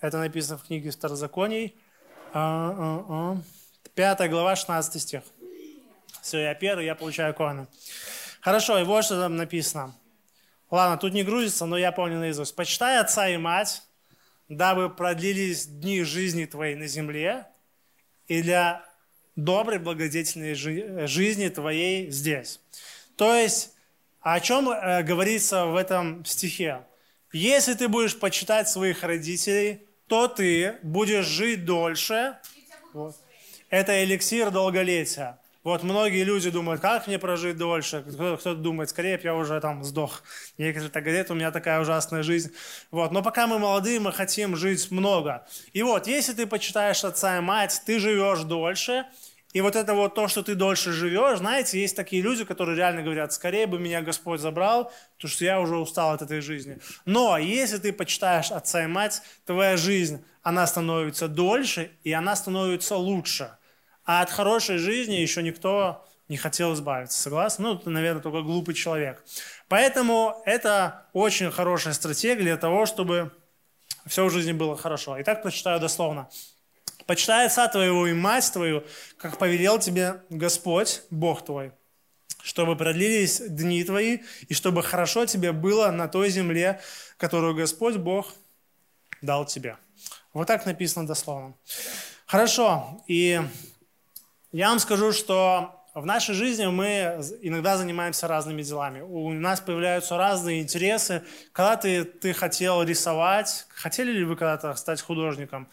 Это 0.00 0.18
написано 0.18 0.58
в 0.58 0.64
книге 0.64 0.90
Второзаконий. 0.90 1.76
А, 2.32 2.70
а, 2.78 3.04
а. 3.08 3.42
Пятая 3.94 4.28
глава, 4.28 4.54
16 4.54 5.02
стих. 5.02 5.22
Все, 6.22 6.38
я 6.38 6.54
первый, 6.54 6.84
я 6.84 6.94
получаю 6.94 7.34
корону. 7.34 7.66
Хорошо, 8.40 8.78
и 8.78 8.84
вот 8.84 9.04
что 9.04 9.20
там 9.20 9.36
написано. 9.36 9.94
Ладно, 10.70 10.98
тут 10.98 11.12
не 11.12 11.24
грузится, 11.24 11.66
но 11.66 11.78
я 11.78 11.92
помню 11.92 12.18
наизусть. 12.18 12.54
«Почитай 12.54 12.98
отца 12.98 13.28
и 13.28 13.36
мать, 13.36 13.82
дабы 14.48 14.90
продлились 14.90 15.66
дни 15.66 16.02
жизни 16.02 16.44
твоей 16.44 16.74
на 16.74 16.86
земле, 16.86 17.46
и 18.26 18.42
для 18.42 18.84
доброй, 19.34 19.78
благодетельной 19.78 20.54
жизни 20.54 21.48
твоей 21.48 22.10
здесь». 22.10 22.60
То 23.16 23.34
есть 23.34 23.74
о 24.20 24.40
чем 24.40 24.68
э, 24.68 25.02
говорится 25.02 25.66
в 25.66 25.76
этом 25.76 26.24
стихе? 26.24 26.84
Если 27.32 27.74
ты 27.74 27.88
будешь 27.88 28.18
почитать 28.18 28.68
своих 28.68 29.02
родителей, 29.02 29.86
то 30.06 30.28
ты 30.28 30.76
будешь 30.82 31.26
жить 31.26 31.64
дольше. 31.64 32.38
Вот. 32.92 33.14
Это 33.70 34.02
эликсир 34.02 34.50
долголетия. 34.50 35.38
Вот 35.64 35.82
многие 35.82 36.24
люди 36.24 36.50
думают, 36.50 36.80
как 36.80 37.06
мне 37.06 37.18
прожить 37.18 37.58
дольше? 37.58 38.02
Кто-то 38.02 38.54
думает, 38.54 38.88
скорее 38.88 39.20
я 39.22 39.34
уже 39.34 39.60
там 39.60 39.84
сдох. 39.84 40.22
Некоторые 40.56 40.90
так 40.90 41.04
говорят, 41.04 41.30
у 41.30 41.34
меня 41.34 41.50
такая 41.50 41.80
ужасная 41.80 42.22
жизнь. 42.22 42.52
Вот. 42.90 43.12
Но 43.12 43.22
пока 43.22 43.46
мы 43.46 43.58
молодые, 43.58 44.00
мы 44.00 44.12
хотим 44.12 44.56
жить 44.56 44.90
много. 44.90 45.46
И 45.74 45.82
вот, 45.82 46.06
если 46.06 46.32
ты 46.32 46.46
почитаешь 46.46 47.04
отца 47.04 47.36
и 47.36 47.40
мать, 47.40 47.82
ты 47.84 47.98
живешь 47.98 48.40
дольше, 48.44 49.04
и 49.52 49.62
вот 49.62 49.76
это 49.76 49.94
вот 49.94 50.14
то, 50.14 50.28
что 50.28 50.42
ты 50.42 50.54
дольше 50.54 50.92
живешь, 50.92 51.38
знаете, 51.38 51.80
есть 51.80 51.96
такие 51.96 52.20
люди, 52.20 52.44
которые 52.44 52.76
реально 52.76 53.02
говорят, 53.02 53.32
скорее 53.32 53.66
бы 53.66 53.78
меня 53.78 54.02
Господь 54.02 54.40
забрал, 54.40 54.92
потому 55.16 55.30
что 55.30 55.44
я 55.44 55.58
уже 55.60 55.76
устал 55.76 56.12
от 56.12 56.20
этой 56.20 56.40
жизни. 56.42 56.78
Но 57.06 57.38
если 57.38 57.78
ты 57.78 57.92
почитаешь 57.94 58.50
отца 58.50 58.84
и 58.84 58.86
мать, 58.86 59.22
твоя 59.46 59.78
жизнь, 59.78 60.22
она 60.42 60.66
становится 60.66 61.28
дольше, 61.28 61.92
и 62.04 62.12
она 62.12 62.36
становится 62.36 62.96
лучше. 62.96 63.56
А 64.04 64.20
от 64.20 64.30
хорошей 64.30 64.76
жизни 64.78 65.14
еще 65.14 65.42
никто 65.42 66.04
не 66.28 66.36
хотел 66.36 66.74
избавиться, 66.74 67.18
согласен? 67.18 67.64
Ну, 67.64 67.78
ты, 67.78 67.88
наверное, 67.88 68.22
только 68.22 68.42
глупый 68.42 68.74
человек. 68.74 69.24
Поэтому 69.68 70.42
это 70.44 71.06
очень 71.14 71.50
хорошая 71.50 71.94
стратегия 71.94 72.42
для 72.42 72.56
того, 72.58 72.84
чтобы 72.84 73.32
все 74.06 74.26
в 74.26 74.30
жизни 74.30 74.52
было 74.52 74.76
хорошо. 74.76 75.16
Итак, 75.20 75.42
прочитаю 75.42 75.80
дословно. 75.80 76.28
Почитай 77.08 77.46
отца 77.46 77.66
твоего 77.68 78.06
и 78.06 78.12
мать 78.12 78.52
твою, 78.52 78.84
как 79.16 79.38
повелел 79.38 79.78
тебе 79.78 80.20
Господь, 80.28 81.00
Бог 81.08 81.42
твой, 81.42 81.72
чтобы 82.42 82.76
продлились 82.76 83.40
дни 83.40 83.82
твои, 83.82 84.18
и 84.46 84.52
чтобы 84.52 84.82
хорошо 84.82 85.24
тебе 85.24 85.52
было 85.52 85.90
на 85.90 86.06
той 86.06 86.28
земле, 86.28 86.82
которую 87.16 87.54
Господь 87.54 87.96
Бог 87.96 88.34
дал 89.22 89.46
тебе. 89.46 89.78
Вот 90.34 90.48
так 90.48 90.66
написано 90.66 91.06
дословно. 91.06 91.54
Хорошо, 92.26 93.02
и 93.06 93.40
я 94.52 94.68
вам 94.68 94.78
скажу, 94.78 95.12
что 95.12 95.82
в 95.94 96.04
нашей 96.04 96.34
жизни 96.34 96.66
мы 96.66 97.22
иногда 97.40 97.78
занимаемся 97.78 98.28
разными 98.28 98.60
делами. 98.60 99.00
У 99.00 99.32
нас 99.32 99.62
появляются 99.62 100.18
разные 100.18 100.60
интересы. 100.60 101.24
Когда 101.52 101.76
ты, 101.76 102.04
ты 102.04 102.34
хотел 102.34 102.82
рисовать, 102.82 103.64
хотели 103.70 104.12
ли 104.12 104.24
вы 104.24 104.36
когда-то 104.36 104.74
стать 104.74 105.00
художником? 105.00 105.70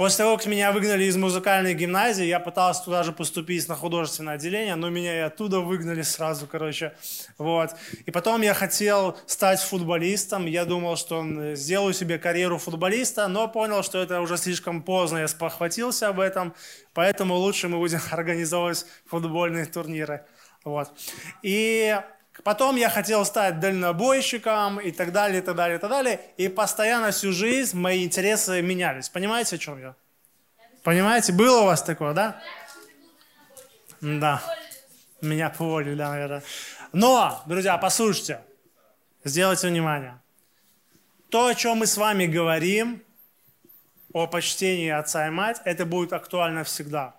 После 0.00 0.24
того, 0.24 0.38
как 0.38 0.46
меня 0.46 0.72
выгнали 0.72 1.04
из 1.04 1.18
музыкальной 1.18 1.74
гимназии, 1.74 2.24
я 2.24 2.40
пытался 2.40 2.86
туда 2.86 3.02
же 3.02 3.12
поступить 3.12 3.68
на 3.68 3.74
художественное 3.74 4.36
отделение, 4.36 4.74
но 4.74 4.88
меня 4.88 5.14
и 5.14 5.20
оттуда 5.20 5.60
выгнали 5.60 6.00
сразу, 6.00 6.46
короче. 6.46 6.94
Вот. 7.36 7.72
И 8.06 8.10
потом 8.10 8.40
я 8.40 8.54
хотел 8.54 9.18
стать 9.26 9.60
футболистом. 9.60 10.46
Я 10.46 10.64
думал, 10.64 10.96
что 10.96 11.54
сделаю 11.54 11.92
себе 11.92 12.18
карьеру 12.18 12.56
футболиста, 12.56 13.28
но 13.28 13.46
понял, 13.46 13.82
что 13.82 13.98
это 13.98 14.22
уже 14.22 14.38
слишком 14.38 14.82
поздно. 14.82 15.18
Я 15.18 15.28
спохватился 15.28 16.08
об 16.08 16.18
этом, 16.18 16.54
поэтому 16.94 17.34
лучше 17.34 17.68
мы 17.68 17.76
будем 17.76 18.00
организовывать 18.10 18.86
футбольные 19.04 19.66
турниры. 19.66 20.24
Вот. 20.64 20.90
И 21.42 21.94
Потом 22.44 22.76
я 22.76 22.88
хотел 22.88 23.24
стать 23.24 23.60
дальнобойщиком 23.60 24.80
и 24.80 24.90
так 24.92 25.12
далее, 25.12 25.40
и 25.40 25.42
так 25.42 25.56
далее, 25.56 25.76
и 25.76 25.80
так 25.80 25.90
далее. 25.90 26.20
И 26.36 26.48
постоянно 26.48 27.10
всю 27.10 27.32
жизнь 27.32 27.76
мои 27.76 28.04
интересы 28.04 28.62
менялись. 28.62 29.08
Понимаете, 29.08 29.56
о 29.56 29.58
чем 29.58 29.80
я? 29.80 29.94
Понимаете, 30.82 31.32
было 31.32 31.62
у 31.62 31.64
вас 31.66 31.82
такое, 31.82 32.14
да? 32.14 32.40
Да. 34.00 34.42
Меня 35.20 35.50
поволили, 35.50 35.94
да, 35.94 36.10
наверное. 36.10 36.42
Но, 36.92 37.42
друзья, 37.46 37.76
послушайте, 37.76 38.40
сделайте 39.24 39.68
внимание. 39.68 40.18
То, 41.28 41.46
о 41.46 41.54
чем 41.54 41.78
мы 41.78 41.86
с 41.86 41.96
вами 41.96 42.26
говорим, 42.26 43.02
о 44.12 44.26
почтении 44.26 44.88
отца 44.88 45.26
и 45.26 45.30
мать, 45.30 45.60
это 45.64 45.84
будет 45.84 46.12
актуально 46.12 46.64
всегда. 46.64 47.14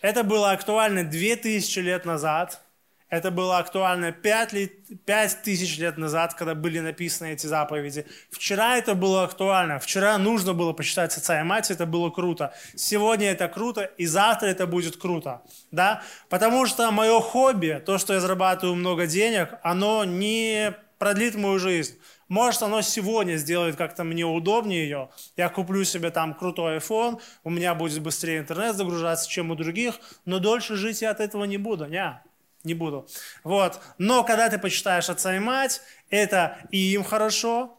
Это 0.00 0.24
было 0.24 0.50
актуально 0.50 1.04
2000 1.04 1.78
лет 1.78 2.04
назад– 2.04 2.60
это 3.10 3.32
было 3.32 3.58
актуально 3.58 4.12
5, 4.12 4.52
лет, 4.52 4.72
5 5.04 5.42
тысяч 5.42 5.78
лет 5.78 5.98
назад, 5.98 6.34
когда 6.34 6.54
были 6.54 6.78
написаны 6.78 7.32
эти 7.32 7.46
заповеди. 7.46 8.06
Вчера 8.30 8.78
это 8.78 8.94
было 8.94 9.24
актуально. 9.24 9.80
Вчера 9.80 10.16
нужно 10.16 10.54
было 10.54 10.72
почитать 10.72 11.16
отца 11.16 11.40
и 11.40 11.42
мать, 11.42 11.70
это 11.70 11.86
было 11.86 12.10
круто. 12.10 12.54
Сегодня 12.76 13.32
это 13.32 13.48
круто, 13.48 13.82
и 13.82 14.06
завтра 14.06 14.46
это 14.46 14.66
будет 14.66 14.96
круто. 14.96 15.42
Да? 15.72 16.02
Потому 16.28 16.66
что 16.66 16.90
мое 16.92 17.20
хобби, 17.20 17.82
то, 17.84 17.98
что 17.98 18.14
я 18.14 18.20
зарабатываю 18.20 18.76
много 18.76 19.06
денег, 19.06 19.54
оно 19.62 20.04
не 20.04 20.74
продлит 20.98 21.34
мою 21.34 21.58
жизнь. 21.58 21.98
Может, 22.28 22.62
оно 22.62 22.80
сегодня 22.80 23.36
сделает 23.38 23.74
как-то 23.74 24.04
мне 24.04 24.24
удобнее 24.24 24.84
ее. 24.84 25.10
Я 25.36 25.48
куплю 25.48 25.82
себе 25.82 26.12
там 26.12 26.32
крутой 26.32 26.76
iPhone, 26.76 27.20
у 27.42 27.50
меня 27.50 27.74
будет 27.74 28.00
быстрее 28.00 28.38
интернет 28.38 28.76
загружаться, 28.76 29.28
чем 29.28 29.50
у 29.50 29.56
других, 29.56 29.94
но 30.26 30.38
дольше 30.38 30.76
жить 30.76 31.02
я 31.02 31.10
от 31.10 31.18
этого 31.18 31.42
не 31.42 31.58
буду. 31.58 31.86
Не 31.86 32.22
не 32.64 32.74
буду. 32.74 33.08
Вот. 33.44 33.80
Но 33.98 34.24
когда 34.24 34.48
ты 34.48 34.58
почитаешь 34.58 35.08
отца 35.08 35.34
и 35.34 35.38
мать, 35.38 35.80
это 36.10 36.58
и 36.70 36.92
им 36.92 37.04
хорошо, 37.04 37.78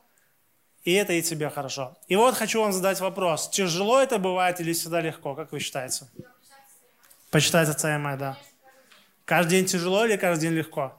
и 0.84 0.94
это 0.94 1.14
и 1.14 1.22
тебе 1.22 1.50
хорошо. 1.50 1.98
И 2.08 2.16
вот 2.16 2.36
хочу 2.36 2.62
вам 2.62 2.74
задать 2.74 3.00
вопрос. 3.00 3.50
Тяжело 3.50 4.02
это 4.02 4.18
бывает 4.18 4.60
или 4.60 4.74
всегда 4.74 5.02
легко? 5.02 5.36
Как 5.36 5.52
вы 5.52 5.60
считаете? 5.60 6.06
Почитать 7.30 7.70
отца 7.70 7.96
и 7.96 7.98
мать, 7.98 8.18
да. 8.18 8.38
Каждый 9.26 9.52
день 9.52 9.66
тяжело 9.66 10.06
или 10.06 10.18
каждый 10.18 10.42
день 10.42 10.54
легко? 10.54 10.98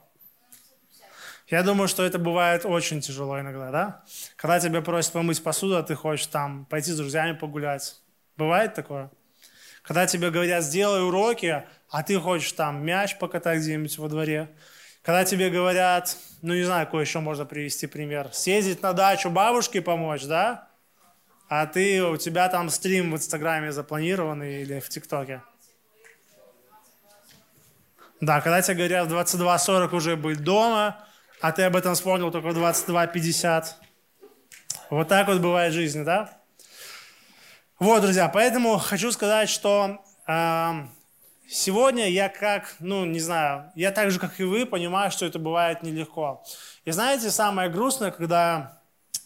Я 1.47 1.61
думаю, 1.61 1.87
что 1.87 2.03
это 2.03 2.17
бывает 2.17 2.65
очень 2.65 3.01
тяжело 3.01 3.39
иногда, 3.39 3.69
да? 3.69 4.03
Когда 4.37 4.59
тебя 4.59 4.81
просят 4.81 5.11
помыть 5.11 5.43
посуду, 5.43 5.77
а 5.77 5.83
ты 5.83 5.93
хочешь 5.93 6.27
там 6.27 6.65
пойти 6.65 6.91
с 6.91 6.97
друзьями 6.97 7.37
погулять. 7.37 8.01
Бывает 8.37 8.73
такое? 8.73 9.11
Когда 9.83 10.07
тебе 10.07 10.31
говорят, 10.31 10.63
сделай 10.63 11.05
уроки, 11.05 11.63
а 11.89 12.03
ты 12.03 12.19
хочешь 12.19 12.51
там 12.53 12.83
мяч 12.83 13.17
покатать 13.19 13.59
где-нибудь 13.59 13.97
во 13.97 14.07
дворе. 14.07 14.49
Когда 15.03 15.25
тебе 15.25 15.49
говорят, 15.49 16.17
ну 16.41 16.53
не 16.53 16.63
знаю, 16.63 16.85
какой 16.85 17.03
еще 17.03 17.19
можно 17.19 17.45
привести 17.45 17.85
пример, 17.87 18.29
съездить 18.31 18.81
на 18.81 18.93
дачу 18.93 19.29
бабушке 19.29 19.81
помочь, 19.81 20.23
да? 20.23 20.69
А 21.49 21.65
ты, 21.67 22.01
у 22.01 22.15
тебя 22.15 22.47
там 22.47 22.69
стрим 22.69 23.11
в 23.11 23.15
Инстаграме 23.15 23.73
запланированный 23.73 24.61
или 24.61 24.79
в 24.79 24.87
ТикТоке. 24.87 25.43
Да, 28.21 28.39
когда 28.39 28.61
тебе 28.61 28.87
говорят 28.87 29.07
в 29.09 29.13
22.40 29.13 29.93
уже 29.93 30.15
быть 30.15 30.41
дома, 30.41 31.05
а 31.41 31.51
ты 31.51 31.63
об 31.63 31.75
этом 31.75 31.93
вспомнил 31.93 32.31
только 32.31 32.51
в 32.51 32.57
22.50. 32.57 33.65
Вот 34.89 35.09
так 35.09 35.27
вот 35.27 35.41
бывает 35.41 35.73
жизнь, 35.73 36.05
да? 36.05 36.42
Вот, 37.79 38.03
друзья, 38.03 38.29
поэтому 38.29 38.77
хочу 38.77 39.11
сказать, 39.11 39.49
что 39.49 39.97
э, 40.27 40.71
сегодня 41.47 42.07
я 42.07 42.29
как, 42.29 42.75
ну, 42.79 43.03
не 43.03 43.19
знаю, 43.19 43.71
я 43.73 43.91
так 43.91 44.11
же, 44.11 44.19
как 44.19 44.39
и 44.39 44.43
вы, 44.43 44.67
понимаю, 44.67 45.09
что 45.09 45.25
это 45.25 45.39
бывает 45.39 45.81
нелегко. 45.81 46.43
И 46.85 46.91
знаете, 46.91 47.31
самое 47.31 47.71
грустное, 47.71 48.11
когда 48.11 48.79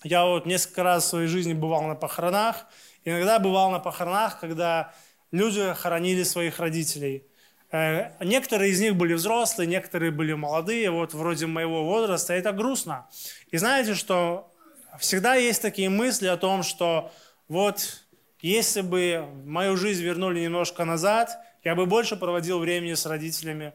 я 0.04 0.25
вот 0.25 0.46
несколько 0.46 0.84
раз 0.84 1.04
в 1.04 1.08
своей 1.08 1.27
жизни 1.27 1.54
бывал 1.54 1.84
на 1.84 1.96
похоронах, 1.96 2.66
иногда 3.04 3.38
бывал 3.38 3.70
на 3.70 3.80
похоронах, 3.80 4.40
когда 4.40 4.94
люди 5.31 5.74
хоронили 5.74 6.24
своих 6.24 6.60
родителей. 6.60 7.27
Э, 7.70 8.12
некоторые 8.24 8.72
из 8.72 8.79
них 8.79 8.96
были 8.96 9.14
взрослые, 9.14 9.68
некоторые 9.68 10.12
были 10.12 10.31
молодые, 10.31 10.90
вот 10.90 11.14
вроде 11.14 11.48
моего 11.48 11.83
возраста, 11.83 12.33
это 12.33 12.53
грустно. 12.53 13.10
И 13.51 13.57
знаете, 13.57 13.94
что 13.94 14.55
всегда 15.00 15.36
есть 15.36 15.62
такие 15.62 15.90
мысли 15.90 16.27
о 16.27 16.38
том, 16.38 16.64
что 16.64 17.12
вот 17.50 18.06
если 18.40 18.82
бы 18.82 19.28
мою 19.46 19.78
жизнь 19.78 20.04
вернули 20.04 20.40
немножко 20.42 20.86
назад, 20.86 21.38
я 21.64 21.76
бы 21.76 21.86
больше 21.86 22.16
проводил 22.16 22.60
времени 22.60 22.94
с 22.94 23.06
родителями, 23.06 23.74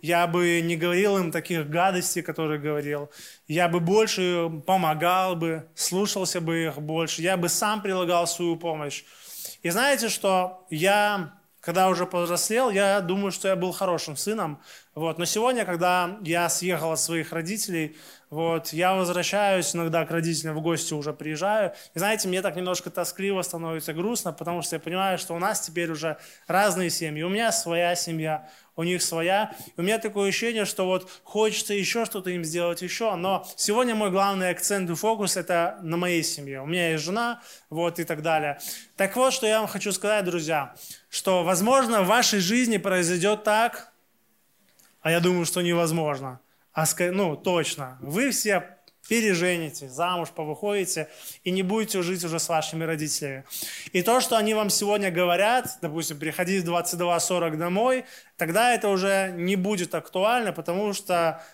я 0.00 0.26
бы 0.26 0.60
не 0.60 0.76
говорил 0.76 1.18
им 1.18 1.32
таких 1.32 1.68
гадостей, 1.68 2.22
которые 2.22 2.60
говорил, 2.60 3.10
я 3.48 3.68
бы 3.68 3.80
больше 3.80 4.48
помогал 4.66 5.34
бы, 5.34 5.68
слушался 5.74 6.40
бы 6.40 6.64
их 6.66 6.80
больше, 6.80 7.22
я 7.22 7.36
бы 7.36 7.48
сам 7.48 7.82
прилагал 7.82 8.26
свою 8.26 8.56
помощь. 8.56 9.04
И 9.62 9.70
знаете, 9.70 10.08
что 10.08 10.66
я, 10.70 11.34
когда 11.60 11.88
уже 11.88 12.06
повзрослел, 12.06 12.70
я 12.70 13.00
думаю, 13.00 13.32
что 13.32 13.48
я 13.48 13.56
был 13.56 13.72
хорошим 13.72 14.16
сыном, 14.16 14.60
вот. 14.94 15.18
но 15.18 15.24
сегодня, 15.24 15.64
когда 15.64 16.18
я 16.22 16.48
съехал 16.48 16.92
от 16.92 17.00
своих 17.00 17.32
родителей, 17.32 17.96
вот, 18.32 18.72
я 18.72 18.94
возвращаюсь 18.94 19.74
иногда 19.74 20.06
к 20.06 20.10
родителям 20.10 20.56
в 20.56 20.62
гости 20.62 20.94
уже 20.94 21.12
приезжаю. 21.12 21.72
И 21.94 21.98
знаете, 21.98 22.28
мне 22.28 22.40
так 22.40 22.56
немножко 22.56 22.88
тоскливо 22.88 23.42
становится 23.42 23.92
грустно, 23.92 24.32
потому 24.32 24.62
что 24.62 24.76
я 24.76 24.80
понимаю, 24.80 25.18
что 25.18 25.34
у 25.34 25.38
нас 25.38 25.60
теперь 25.60 25.90
уже 25.90 26.16
разные 26.46 26.88
семьи. 26.88 27.22
У 27.22 27.28
меня 27.28 27.52
своя 27.52 27.94
семья, 27.94 28.48
у 28.74 28.84
них 28.84 29.02
своя. 29.02 29.54
И 29.76 29.80
у 29.80 29.82
меня 29.82 29.98
такое 29.98 30.30
ощущение, 30.30 30.64
что 30.64 30.86
вот 30.86 31.10
хочется 31.24 31.74
еще 31.74 32.06
что-то 32.06 32.30
им 32.30 32.42
сделать 32.42 32.80
еще. 32.80 33.14
Но 33.16 33.46
сегодня 33.56 33.94
мой 33.94 34.10
главный 34.10 34.48
акцент 34.48 34.88
и 34.88 34.94
фокус 34.94 35.36
это 35.36 35.78
на 35.82 35.98
моей 35.98 36.22
семье. 36.22 36.62
У 36.62 36.66
меня 36.66 36.92
есть 36.92 37.04
жена, 37.04 37.42
вот 37.68 37.98
и 37.98 38.04
так 38.04 38.22
далее. 38.22 38.58
Так 38.96 39.14
вот, 39.16 39.34
что 39.34 39.46
я 39.46 39.60
вам 39.60 39.68
хочу 39.68 39.92
сказать, 39.92 40.24
друзья, 40.24 40.74
что, 41.10 41.44
возможно, 41.44 42.02
в 42.02 42.06
вашей 42.06 42.40
жизни 42.40 42.78
произойдет 42.78 43.44
так, 43.44 43.91
а 45.02 45.10
я 45.10 45.20
думаю, 45.20 45.44
что 45.44 45.60
невозможно– 45.60 46.40
а, 46.74 46.84
ну, 46.98 47.36
точно, 47.36 47.98
вы 48.00 48.30
все 48.30 48.78
пережените, 49.08 49.88
замуж 49.88 50.30
повыходите 50.30 51.08
и 51.44 51.50
не 51.50 51.62
будете 51.62 52.02
жить 52.02 52.24
уже 52.24 52.38
с 52.38 52.48
вашими 52.48 52.84
родителями. 52.84 53.44
И 53.92 54.00
то, 54.00 54.20
что 54.20 54.36
они 54.38 54.54
вам 54.54 54.70
сегодня 54.70 55.10
говорят, 55.10 55.78
допустим, 55.82 56.18
приходи 56.18 56.60
в 56.60 56.64
22.40 56.64 57.56
домой, 57.56 58.04
тогда 58.38 58.72
это 58.72 58.88
уже 58.88 59.34
не 59.36 59.56
будет 59.56 59.94
актуально, 59.94 60.52
потому 60.52 60.94
что 60.94 61.44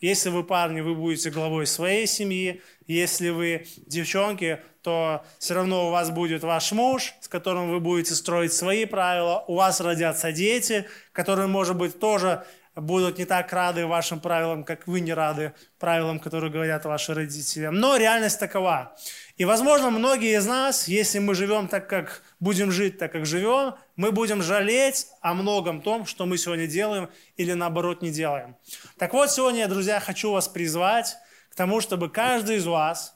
если 0.00 0.30
вы 0.30 0.42
парни, 0.42 0.80
вы 0.80 0.94
будете 0.94 1.30
главой 1.30 1.66
своей 1.66 2.06
семьи, 2.06 2.62
если 2.86 3.28
вы 3.28 3.66
девчонки, 3.86 4.60
то 4.82 5.24
все 5.38 5.54
равно 5.54 5.88
у 5.88 5.90
вас 5.90 6.10
будет 6.10 6.42
ваш 6.42 6.72
муж, 6.72 7.14
с 7.20 7.28
которым 7.28 7.70
вы 7.70 7.78
будете 7.78 8.14
строить 8.14 8.52
свои 8.52 8.84
правила, 8.84 9.44
у 9.48 9.56
вас 9.56 9.80
родятся 9.80 10.32
дети, 10.32 10.86
которые, 11.12 11.46
может 11.46 11.76
быть, 11.76 12.00
тоже 12.00 12.44
будут 12.74 13.18
не 13.18 13.24
так 13.26 13.52
рады 13.52 13.86
вашим 13.86 14.20
правилам, 14.20 14.64
как 14.64 14.86
вы 14.86 15.00
не 15.00 15.12
рады 15.12 15.52
правилам, 15.78 16.18
которые 16.18 16.50
говорят 16.50 16.84
ваши 16.84 17.14
родители. 17.14 17.66
Но 17.66 17.96
реальность 17.96 18.40
такова. 18.40 18.96
И, 19.36 19.44
возможно, 19.44 19.90
многие 19.90 20.36
из 20.36 20.46
нас, 20.46 20.88
если 20.88 21.18
мы 21.18 21.34
живем 21.34 21.68
так, 21.68 21.88
как 21.88 22.22
будем 22.40 22.70
жить 22.70 22.98
так, 22.98 23.12
как 23.12 23.26
живем, 23.26 23.74
мы 23.96 24.10
будем 24.10 24.42
жалеть 24.42 25.06
о 25.20 25.34
многом 25.34 25.82
том, 25.82 26.06
что 26.06 26.24
мы 26.24 26.38
сегодня 26.38 26.66
делаем 26.66 27.10
или 27.36 27.52
наоборот 27.52 28.02
не 28.02 28.10
делаем. 28.10 28.56
Так 28.98 29.12
вот, 29.12 29.30
сегодня, 29.30 29.68
друзья, 29.68 30.00
хочу 30.00 30.32
вас 30.32 30.48
призвать 30.48 31.16
к 31.50 31.54
тому, 31.54 31.80
чтобы 31.82 32.08
каждый 32.08 32.56
из 32.56 32.66
вас, 32.66 33.14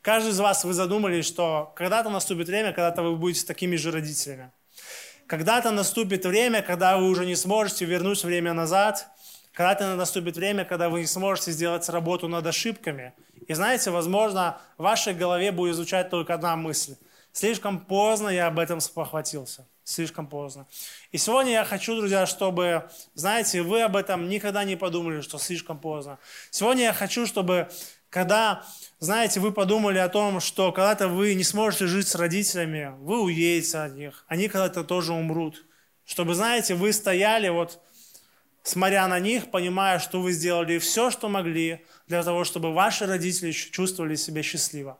каждый 0.00 0.30
из 0.30 0.40
вас, 0.40 0.64
вы 0.64 0.72
задумались, 0.72 1.26
что 1.26 1.72
когда-то 1.76 2.08
наступит 2.08 2.46
время, 2.46 2.72
когда-то 2.72 3.02
вы 3.02 3.16
будете 3.16 3.46
такими 3.46 3.76
же 3.76 3.90
родителями. 3.90 4.50
Когда-то 5.32 5.70
наступит 5.70 6.26
время, 6.26 6.60
когда 6.60 6.98
вы 6.98 7.08
уже 7.08 7.24
не 7.24 7.36
сможете 7.36 7.86
вернуть 7.86 8.22
время 8.22 8.52
назад, 8.52 9.08
когда-то 9.54 9.96
наступит 9.96 10.36
время, 10.36 10.66
когда 10.66 10.90
вы 10.90 11.00
не 11.00 11.06
сможете 11.06 11.52
сделать 11.52 11.88
работу 11.88 12.28
над 12.28 12.46
ошибками. 12.46 13.14
И 13.48 13.54
знаете, 13.54 13.90
возможно, 13.90 14.60
в 14.76 14.82
вашей 14.82 15.14
голове 15.14 15.50
будет 15.50 15.74
звучать 15.76 16.10
только 16.10 16.34
одна 16.34 16.54
мысль. 16.54 16.96
Слишком 17.32 17.80
поздно 17.80 18.28
я 18.28 18.48
об 18.48 18.58
этом 18.58 18.82
спохватился. 18.82 19.66
слишком 19.84 20.26
поздно. 20.26 20.66
И 21.12 21.16
сегодня 21.16 21.52
я 21.52 21.64
хочу, 21.64 21.96
друзья, 21.96 22.26
чтобы, 22.26 22.90
знаете, 23.14 23.62
вы 23.62 23.80
об 23.80 23.96
этом 23.96 24.28
никогда 24.28 24.64
не 24.64 24.76
подумали, 24.76 25.22
что 25.22 25.38
слишком 25.38 25.78
поздно. 25.78 26.18
Сегодня 26.50 26.82
я 26.82 26.92
хочу, 26.92 27.26
чтобы, 27.26 27.70
когда, 28.12 28.62
знаете, 28.98 29.40
вы 29.40 29.52
подумали 29.52 29.96
о 29.96 30.10
том, 30.10 30.38
что 30.38 30.70
когда-то 30.70 31.08
вы 31.08 31.32
не 31.32 31.44
сможете 31.44 31.86
жить 31.86 32.06
с 32.06 32.14
родителями, 32.14 32.92
вы 32.98 33.22
уедете 33.22 33.78
от 33.78 33.94
них, 33.94 34.26
они 34.28 34.48
когда-то 34.48 34.84
тоже 34.84 35.14
умрут. 35.14 35.64
Чтобы, 36.04 36.34
знаете, 36.34 36.74
вы 36.74 36.92
стояли 36.92 37.48
вот, 37.48 37.80
смотря 38.62 39.08
на 39.08 39.18
них, 39.18 39.50
понимая, 39.50 39.98
что 39.98 40.20
вы 40.20 40.32
сделали 40.32 40.78
все, 40.78 41.10
что 41.10 41.30
могли 41.30 41.86
для 42.06 42.22
того, 42.22 42.44
чтобы 42.44 42.74
ваши 42.74 43.06
родители 43.06 43.50
чувствовали 43.50 44.16
себя 44.16 44.42
счастливо. 44.42 44.98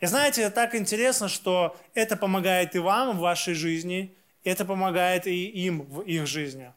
И 0.00 0.06
знаете, 0.06 0.42
это 0.42 0.56
так 0.56 0.74
интересно, 0.74 1.28
что 1.28 1.76
это 1.94 2.16
помогает 2.16 2.74
и 2.74 2.80
вам 2.80 3.16
в 3.16 3.20
вашей 3.20 3.54
жизни, 3.54 4.16
это 4.42 4.64
помогает 4.64 5.28
и 5.28 5.44
им 5.44 5.82
в 5.82 6.00
их 6.00 6.26
жизни. 6.26 6.72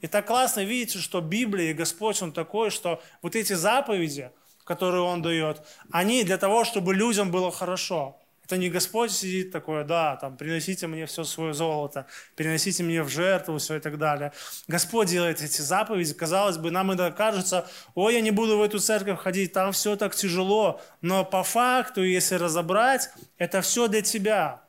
И 0.00 0.08
так 0.08 0.26
классно 0.26 0.64
видите, 0.64 0.98
что 0.98 1.20
Библия 1.20 1.70
и 1.70 1.72
Господь, 1.72 2.20
Он 2.20 2.32
такой, 2.32 2.70
что 2.70 3.00
вот 3.22 3.36
эти 3.36 3.52
заповеди, 3.52 4.32
которые 4.64 5.02
Он 5.02 5.22
дает, 5.22 5.62
они 5.90 6.24
для 6.24 6.38
того, 6.38 6.64
чтобы 6.64 6.94
людям 6.94 7.30
было 7.30 7.52
хорошо. 7.52 8.18
Это 8.44 8.58
не 8.58 8.68
Господь 8.68 9.10
сидит 9.10 9.52
такой, 9.52 9.84
да, 9.84 10.16
там, 10.16 10.36
приносите 10.36 10.86
мне 10.86 11.06
все 11.06 11.24
свое 11.24 11.54
золото, 11.54 12.06
переносите 12.36 12.82
мне 12.82 13.02
в 13.02 13.08
жертву, 13.08 13.56
все 13.56 13.76
и 13.76 13.80
так 13.80 13.96
далее. 13.96 14.32
Господь 14.68 15.08
делает 15.08 15.40
эти 15.40 15.62
заповеди. 15.62 16.12
Казалось 16.12 16.58
бы, 16.58 16.70
нам 16.70 16.90
это 16.90 17.10
кажется, 17.10 17.66
ой, 17.94 18.14
я 18.14 18.20
не 18.20 18.32
буду 18.32 18.58
в 18.58 18.62
эту 18.62 18.80
церковь 18.80 19.18
ходить, 19.18 19.54
там 19.54 19.72
все 19.72 19.96
так 19.96 20.14
тяжело. 20.14 20.82
Но 21.00 21.24
по 21.24 21.42
факту, 21.42 22.02
если 22.02 22.34
разобрать, 22.34 23.08
это 23.38 23.62
все 23.62 23.88
для 23.88 24.02
тебя. 24.02 24.62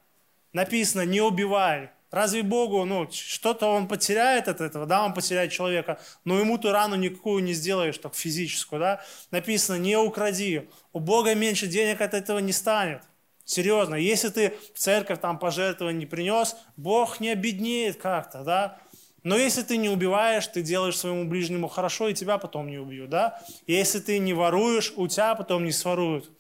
Написано, 0.53 1.01
не 1.05 1.19
убивай. 1.19 1.89
Разве 2.15 2.43
Богу, 2.43 2.86
ну, 2.86 3.10
что-то 3.12 3.67
он 3.67 3.89
потеряет 3.89 4.47
от 4.47 4.62
этого, 4.62 4.86
да, 4.86 5.04
он 5.04 5.13
потеряет 5.13 5.51
человека, 5.51 5.99
но 6.23 6.39
ему 6.39 6.58
ты 6.58 6.71
рану 6.71 6.95
никакую 6.95 7.43
не 7.43 7.51
сделаешь, 7.51 7.97
так 7.97 8.15
физическую, 8.15 8.80
да. 8.80 9.01
Написано, 9.32 9.75
не 9.75 9.97
укради. 9.97 10.69
У 10.93 11.01
Бога 11.01 11.36
меньше 11.36 11.67
денег 11.67 11.99
от 11.99 12.13
этого 12.13 12.39
не 12.39 12.54
станет. 12.54 13.01
Серьезно, 13.43 13.95
если 13.95 14.30
ты 14.30 14.54
в 14.73 14.80
церковь 14.80 15.19
там 15.19 15.38
пожертвования 15.38 15.99
не 15.99 16.06
принес, 16.06 16.56
Бог 16.78 17.19
не 17.19 17.32
обеднеет 17.32 17.97
как-то, 17.97 18.45
да? 18.45 18.78
Но 19.23 19.36
если 19.36 19.63
ты 19.63 19.75
не 19.75 19.89
убиваешь, 19.89 20.47
ты 20.47 20.62
делаешь 20.62 20.97
своему 20.97 21.25
ближнему 21.25 21.67
хорошо, 21.67 22.08
и 22.08 22.13
тебя 22.13 22.38
потом 22.38 22.69
не 22.69 22.78
убьют, 22.78 23.10
да? 23.10 23.41
Если 23.67 23.99
ты 23.99 24.19
не 24.19 24.34
воруешь, 24.34 24.93
у 24.95 25.10
тебя 25.10 25.36
потом 25.36 25.65
не 25.65 25.73
своруют. 25.73 26.32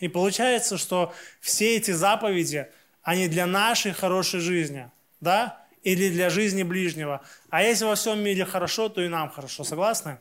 И 0.00 0.08
получается, 0.08 0.76
что 0.76 1.14
все 1.40 1.76
эти 1.76 1.92
заповеди, 1.92 2.66
они 3.04 3.28
для 3.28 3.46
нашей 3.46 3.92
хорошей 3.92 4.40
жизни, 4.40 4.90
да? 5.24 5.66
Или 5.82 6.08
для 6.10 6.30
жизни 6.30 6.62
ближнего. 6.62 7.20
А 7.50 7.62
если 7.62 7.84
во 7.84 7.96
всем 7.96 8.20
мире 8.20 8.44
хорошо, 8.44 8.88
то 8.88 9.02
и 9.02 9.08
нам 9.08 9.28
хорошо. 9.28 9.64
Согласны? 9.64 10.20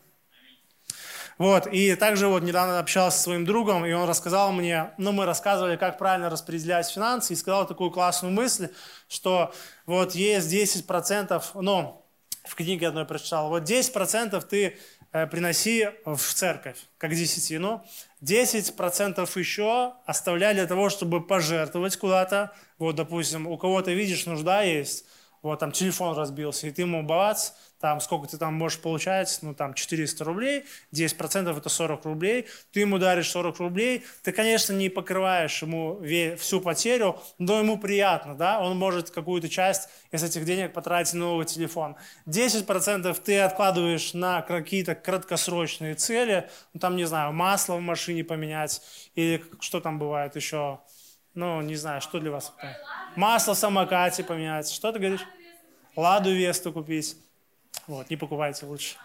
Вот, 1.38 1.68
и 1.68 1.96
также 1.96 2.28
вот 2.28 2.44
недавно 2.44 2.80
общался 2.80 3.18
со 3.18 3.24
своим 3.24 3.44
другом, 3.46 3.86
и 3.86 3.92
он 3.92 4.08
рассказал 4.08 4.52
мне, 4.52 4.92
ну, 4.98 5.12
мы 5.12 5.26
рассказывали, 5.26 5.78
как 5.78 5.98
правильно 5.98 6.30
распределять 6.30 6.90
финансы, 6.90 7.34
и 7.34 7.36
сказал 7.36 7.66
такую 7.68 7.90
классную 7.90 8.32
мысль, 8.32 8.70
что 9.08 9.52
вот 9.88 10.14
есть 10.14 10.54
10%, 10.54 11.44
ну, 11.56 12.06
в 12.44 12.56
книге 12.56 12.90
одной 12.90 13.06
прочитал, 13.06 13.50
вот 13.50 13.64
10% 13.64 14.44
ты 14.48 14.78
приноси 15.14 15.90
в 16.06 16.18
церковь, 16.18 16.78
как 16.98 17.14
десятину, 17.14 17.86
10% 18.24 19.40
еще 19.40 19.94
оставляй 20.06 20.54
для 20.56 20.66
того, 20.66 20.90
чтобы 20.90 21.26
пожертвовать 21.26 21.98
куда-то, 21.98 22.52
вот, 22.80 22.96
допустим, 22.96 23.48
у 23.48 23.58
кого-то, 23.58 23.92
видишь, 23.92 24.26
нужда 24.26 24.64
есть, 24.64 25.06
вот 25.44 25.60
там 25.60 25.72
телефон 25.72 26.18
разбился, 26.18 26.68
и 26.68 26.72
ты 26.72 26.82
ему 26.84 27.04
бац, 27.04 27.52
там 27.80 28.00
сколько 28.00 28.30
ты 28.30 28.38
там 28.38 28.54
можешь 28.54 28.80
получать, 28.80 29.38
ну 29.42 29.54
там 29.54 29.74
400 29.74 30.24
рублей, 30.24 30.64
10% 30.94 31.58
это 31.58 31.68
40 31.70 32.06
рублей, 32.06 32.48
ты 32.72 32.80
ему 32.80 32.98
даришь 32.98 33.30
40 33.30 33.60
рублей, 33.60 34.06
ты, 34.24 34.32
конечно, 34.32 34.72
не 34.72 34.88
покрываешь 34.88 35.62
ему 35.62 36.02
всю 36.38 36.62
потерю, 36.62 37.20
но 37.40 37.60
ему 37.60 37.78
приятно, 37.78 38.36
да, 38.36 38.62
он 38.62 38.78
может 38.78 39.10
какую-то 39.10 39.50
часть 39.50 39.90
из 40.12 40.24
этих 40.24 40.46
денег 40.46 40.72
потратить 40.72 41.14
на 41.14 41.20
новый 41.26 41.46
телефон. 41.46 41.98
10% 42.26 43.22
ты 43.22 43.42
откладываешь 43.42 44.14
на 44.14 44.42
какие-то 44.44 44.96
краткосрочные 44.96 45.96
цели, 45.96 46.50
ну 46.74 46.80
там, 46.80 46.96
не 46.96 47.04
знаю, 47.04 47.34
масло 47.34 47.76
в 47.76 47.82
машине 47.82 48.24
поменять, 48.24 48.82
или 49.16 49.44
что 49.60 49.82
там 49.82 50.00
бывает 50.00 50.38
еще, 50.38 50.80
ну, 51.34 51.62
не 51.62 51.76
знаю, 51.76 52.02
что 52.02 52.20
для 52.20 52.32
вас? 52.32 52.54
Масло 53.16 53.54
в 53.54 53.58
самокате 53.58 54.24
поменять. 54.24 54.70
Что 54.70 54.92
ты 54.92 55.00
говоришь? 55.00 55.26
Ладу 55.96 56.32
Весту 56.32 56.72
купить. 56.72 57.18
Вот, 57.88 58.10
не 58.10 58.18
покупайте 58.18 58.66
лучше. 58.66 58.96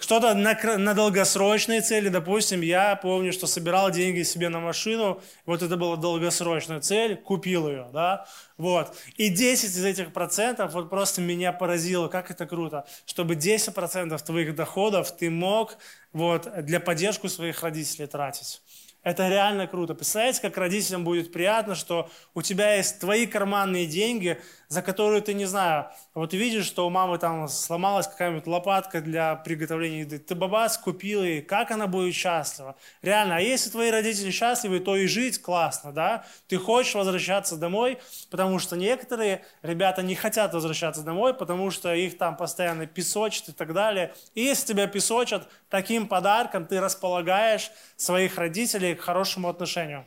Что-то 0.00 0.32
на, 0.32 0.54
на 0.78 0.94
долгосрочные 0.94 1.82
цели, 1.82 2.08
допустим, 2.08 2.62
я 2.62 2.96
помню, 2.96 3.34
что 3.34 3.46
собирал 3.46 3.90
деньги 3.90 4.22
себе 4.22 4.48
на 4.48 4.58
машину, 4.58 5.20
вот 5.44 5.62
это 5.62 5.76
была 5.76 5.96
долгосрочная 5.96 6.80
цель, 6.80 7.16
купил 7.16 7.68
ее, 7.68 7.86
да, 7.92 8.26
вот. 8.56 8.96
И 9.18 9.28
10 9.28 9.64
из 9.64 9.84
этих 9.84 10.14
процентов, 10.14 10.72
вот 10.72 10.88
просто 10.88 11.20
меня 11.20 11.52
поразило, 11.52 12.08
как 12.08 12.30
это 12.30 12.46
круто, 12.46 12.86
чтобы 13.04 13.34
10 13.34 13.74
процентов 13.74 14.22
твоих 14.22 14.54
доходов 14.54 15.14
ты 15.14 15.28
мог 15.28 15.76
вот 16.14 16.48
для 16.64 16.80
поддержку 16.80 17.28
своих 17.28 17.62
родителей 17.62 18.06
тратить. 18.06 18.62
Это 19.02 19.28
реально 19.28 19.66
круто. 19.66 19.94
Представляете, 19.94 20.42
как 20.42 20.58
родителям 20.58 21.04
будет 21.04 21.32
приятно, 21.32 21.74
что 21.74 22.10
у 22.34 22.42
тебя 22.42 22.74
есть 22.74 23.00
твои 23.00 23.26
карманные 23.26 23.86
деньги, 23.86 24.40
за 24.70 24.82
которую 24.82 25.20
ты, 25.20 25.34
не 25.34 25.46
знаю, 25.46 25.88
вот 26.14 26.32
видишь, 26.32 26.64
что 26.64 26.86
у 26.86 26.90
мамы 26.90 27.18
там 27.18 27.48
сломалась 27.48 28.06
какая-нибудь 28.06 28.46
лопатка 28.46 29.00
для 29.00 29.34
приготовления 29.34 30.02
еды, 30.02 30.20
ты 30.20 30.36
бабац 30.36 30.78
купил 30.78 31.24
и 31.24 31.40
как 31.40 31.72
она 31.72 31.88
будет 31.88 32.14
счастлива. 32.14 32.76
Реально, 33.02 33.36
а 33.36 33.40
если 33.40 33.68
твои 33.68 33.90
родители 33.90 34.30
счастливы, 34.30 34.78
то 34.78 34.94
и 34.94 35.08
жить 35.08 35.42
классно, 35.42 35.92
да? 35.92 36.24
Ты 36.46 36.56
хочешь 36.56 36.94
возвращаться 36.94 37.56
домой, 37.56 37.98
потому 38.30 38.60
что 38.60 38.76
некоторые 38.76 39.44
ребята 39.62 40.02
не 40.02 40.14
хотят 40.14 40.54
возвращаться 40.54 41.02
домой, 41.02 41.34
потому 41.34 41.72
что 41.72 41.92
их 41.92 42.16
там 42.16 42.36
постоянно 42.36 42.86
песочат 42.86 43.48
и 43.48 43.52
так 43.52 43.72
далее. 43.72 44.14
И 44.34 44.42
если 44.42 44.68
тебя 44.68 44.86
песочат, 44.86 45.48
таким 45.68 46.06
подарком 46.06 46.64
ты 46.64 46.80
располагаешь 46.80 47.72
своих 47.96 48.38
родителей 48.38 48.94
к 48.94 49.00
хорошему 49.00 49.48
отношению. 49.48 50.06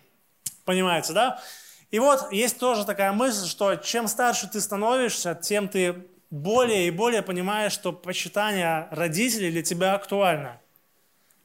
Понимаете, 0.64 1.12
да? 1.12 1.42
И 1.94 2.00
вот 2.00 2.32
есть 2.32 2.58
тоже 2.58 2.86
такая 2.86 3.12
мысль, 3.12 3.48
что 3.48 3.76
чем 3.76 4.08
старше 4.08 4.50
ты 4.50 4.60
становишься, 4.62 5.36
тем 5.40 5.68
ты 5.68 6.08
более 6.32 6.88
и 6.88 6.90
более 6.90 7.22
понимаешь, 7.22 7.72
что 7.72 7.94
почитание 7.94 8.88
родителей 8.90 9.52
для 9.52 9.62
тебя 9.62 9.94
актуально. 9.94 10.60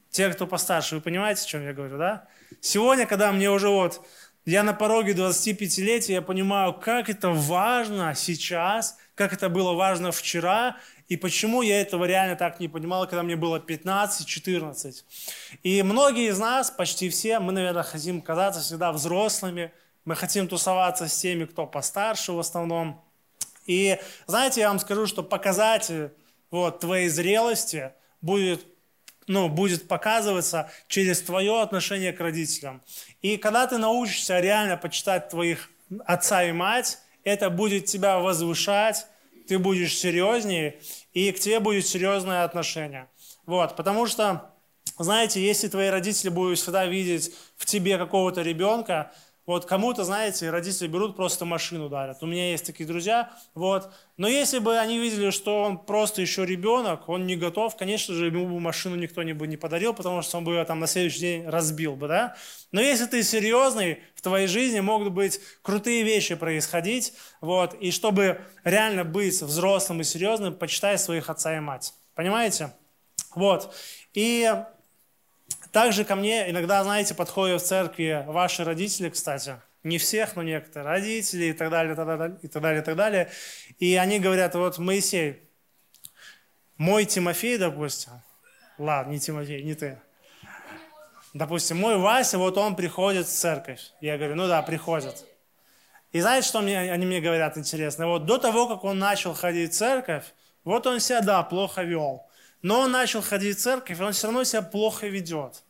Те, 0.08 0.30
кто 0.30 0.46
постарше, 0.46 0.94
вы 0.94 1.00
понимаете, 1.02 1.42
о 1.42 1.46
чем 1.46 1.64
я 1.66 1.74
говорю, 1.74 1.98
да? 1.98 2.28
Сегодня, 2.62 3.04
когда 3.04 3.30
мне 3.30 3.50
уже 3.50 3.68
вот, 3.68 4.00
я 4.46 4.62
на 4.62 4.72
пороге 4.72 5.12
25-летия, 5.12 6.12
я 6.12 6.22
понимаю, 6.22 6.72
как 6.72 7.10
это 7.10 7.28
важно 7.28 8.14
сейчас, 8.14 8.96
как 9.14 9.34
это 9.34 9.50
было 9.50 9.74
важно 9.74 10.12
вчера, 10.12 10.78
и 11.08 11.18
почему 11.18 11.60
я 11.60 11.78
этого 11.78 12.06
реально 12.06 12.36
так 12.36 12.58
не 12.58 12.68
понимал, 12.68 13.04
когда 13.04 13.22
мне 13.22 13.36
было 13.36 13.58
15-14. 13.58 15.04
И 15.62 15.82
многие 15.82 16.30
из 16.30 16.38
нас, 16.38 16.70
почти 16.70 17.10
все, 17.10 17.38
мы, 17.38 17.52
наверное, 17.52 17.82
хотим 17.82 18.22
казаться 18.22 18.62
всегда 18.62 18.92
взрослыми, 18.92 19.72
мы 20.08 20.16
хотим 20.16 20.48
тусоваться 20.48 21.06
с 21.06 21.18
теми, 21.18 21.44
кто 21.44 21.66
постарше 21.66 22.32
в 22.32 22.38
основном. 22.38 23.04
И 23.66 23.98
знаете, 24.26 24.62
я 24.62 24.68
вам 24.68 24.78
скажу, 24.78 25.06
что 25.06 25.22
показатель 25.22 26.12
вот, 26.50 26.80
твоей 26.80 27.10
зрелости 27.10 27.92
будет, 28.22 28.64
ну, 29.26 29.50
будет 29.50 29.86
показываться 29.86 30.70
через 30.86 31.20
твое 31.20 31.60
отношение 31.60 32.14
к 32.14 32.20
родителям. 32.20 32.80
И 33.20 33.36
когда 33.36 33.66
ты 33.66 33.76
научишься 33.76 34.40
реально 34.40 34.78
почитать 34.78 35.28
твоих 35.28 35.68
отца 36.06 36.42
и 36.42 36.52
мать, 36.52 36.98
это 37.22 37.50
будет 37.50 37.84
тебя 37.84 38.18
возвышать, 38.18 39.06
ты 39.46 39.58
будешь 39.58 39.94
серьезнее, 39.94 40.80
и 41.12 41.30
к 41.32 41.38
тебе 41.38 41.60
будет 41.60 41.86
серьезное 41.86 42.44
отношение. 42.44 43.10
Вот, 43.44 43.76
потому 43.76 44.06
что, 44.06 44.54
знаете, 44.98 45.44
если 45.44 45.68
твои 45.68 45.88
родители 45.88 46.30
будут 46.30 46.58
всегда 46.58 46.86
видеть 46.86 47.34
в 47.58 47.66
тебе 47.66 47.98
какого-то 47.98 48.40
ребенка, 48.40 49.12
вот 49.48 49.64
кому-то, 49.64 50.04
знаете, 50.04 50.50
родители 50.50 50.88
берут, 50.88 51.16
просто 51.16 51.46
машину 51.46 51.88
дарят. 51.88 52.22
У 52.22 52.26
меня 52.26 52.50
есть 52.50 52.66
такие 52.66 52.86
друзья. 52.86 53.32
Вот. 53.54 53.90
Но 54.18 54.28
если 54.28 54.58
бы 54.58 54.76
они 54.76 54.98
видели, 54.98 55.30
что 55.30 55.62
он 55.62 55.78
просто 55.78 56.20
еще 56.20 56.44
ребенок, 56.44 57.08
он 57.08 57.26
не 57.26 57.34
готов, 57.34 57.74
конечно 57.74 58.14
же, 58.14 58.26
ему 58.26 58.44
бы 58.44 58.60
машину 58.60 58.96
никто 58.96 59.22
не 59.22 59.32
бы 59.32 59.46
не 59.46 59.56
подарил, 59.56 59.94
потому 59.94 60.20
что 60.20 60.36
он 60.36 60.44
бы 60.44 60.52
ее 60.52 60.66
там 60.66 60.80
на 60.80 60.86
следующий 60.86 61.20
день 61.20 61.46
разбил 61.46 61.96
бы, 61.96 62.08
да. 62.08 62.36
Но 62.72 62.82
если 62.82 63.06
ты 63.06 63.22
серьезный, 63.22 64.02
в 64.14 64.20
твоей 64.20 64.48
жизни 64.48 64.80
могут 64.80 65.14
быть 65.14 65.40
крутые 65.62 66.02
вещи 66.02 66.34
происходить. 66.34 67.14
Вот. 67.40 67.72
И 67.80 67.90
чтобы 67.90 68.42
реально 68.64 69.04
быть 69.04 69.40
взрослым 69.40 70.02
и 70.02 70.04
серьезным, 70.04 70.54
почитай 70.54 70.98
своих 70.98 71.30
отца 71.30 71.56
и 71.56 71.60
мать. 71.60 71.94
Понимаете? 72.14 72.74
Вот. 73.34 73.74
И 74.12 74.46
также 75.72 76.04
ко 76.04 76.14
мне 76.16 76.50
иногда, 76.50 76.82
знаете, 76.82 77.14
подходят 77.14 77.62
в 77.62 77.66
церкви 77.66 78.24
ваши 78.26 78.64
родители, 78.64 79.08
кстати. 79.08 79.56
Не 79.82 79.98
всех, 79.98 80.36
но 80.36 80.42
некоторые. 80.42 80.88
Родители 80.88 81.46
и 81.46 81.52
так 81.52 81.70
далее, 81.70 81.92
и 81.92 81.96
так 81.96 82.06
далее, 82.06 82.38
и 82.42 82.48
так 82.48 82.62
далее, 82.62 82.82
и 82.82 82.84
так 82.84 82.96
далее. 82.96 83.30
И 83.78 83.94
они 83.96 84.18
говорят, 84.18 84.54
вот 84.54 84.78
Моисей, 84.78 85.48
мой 86.76 87.04
Тимофей, 87.04 87.58
допустим, 87.58 88.12
ладно, 88.78 89.12
не 89.12 89.20
Тимофей, 89.20 89.62
не 89.62 89.74
ты. 89.74 90.00
Допустим, 91.34 91.76
мой 91.76 91.96
Вася, 91.98 92.38
вот 92.38 92.56
он 92.56 92.74
приходит 92.74 93.26
в 93.26 93.32
церковь. 93.32 93.92
Я 94.00 94.16
говорю, 94.16 94.34
ну 94.34 94.48
да, 94.48 94.62
приходит. 94.62 95.24
И 96.12 96.20
знаете, 96.20 96.48
что 96.48 96.60
мне, 96.60 96.90
они 96.90 97.04
мне 97.04 97.20
говорят 97.20 97.58
интересно? 97.58 98.08
Вот 98.08 98.24
до 98.24 98.38
того, 98.38 98.66
как 98.66 98.84
он 98.84 98.98
начал 98.98 99.34
ходить 99.34 99.72
в 99.72 99.76
церковь, 99.76 100.24
вот 100.64 100.86
он 100.86 101.00
себя, 101.00 101.20
да, 101.20 101.42
плохо 101.42 101.82
вел. 101.82 102.27
Но 102.62 102.80
он 102.80 102.90
начал 102.90 103.22
ходить 103.22 103.58
в 103.58 103.60
церковь, 103.60 103.98
и 103.98 104.02
он 104.02 104.12
все 104.12 104.26
равно 104.26 104.44
себя 104.44 104.62
плохо 104.62 105.06
ведет. 105.06 105.62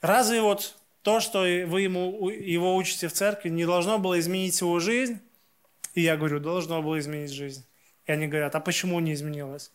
Разве 0.00 0.40
вот 0.40 0.76
то, 1.02 1.20
что 1.20 1.40
вы 1.40 1.82
ему, 1.82 2.28
его 2.28 2.76
учите 2.76 3.08
в 3.08 3.12
церкви, 3.12 3.48
не 3.48 3.64
должно 3.64 3.98
было 3.98 4.18
изменить 4.20 4.60
его 4.60 4.78
жизнь? 4.80 5.20
И 5.94 6.00
я 6.00 6.16
говорю, 6.16 6.40
должно 6.40 6.82
было 6.82 6.98
изменить 6.98 7.30
жизнь. 7.30 7.64
И 8.06 8.12
они 8.12 8.26
говорят, 8.26 8.54
а 8.54 8.60
почему 8.60 9.00
не 9.00 9.14
изменилось? 9.14 9.70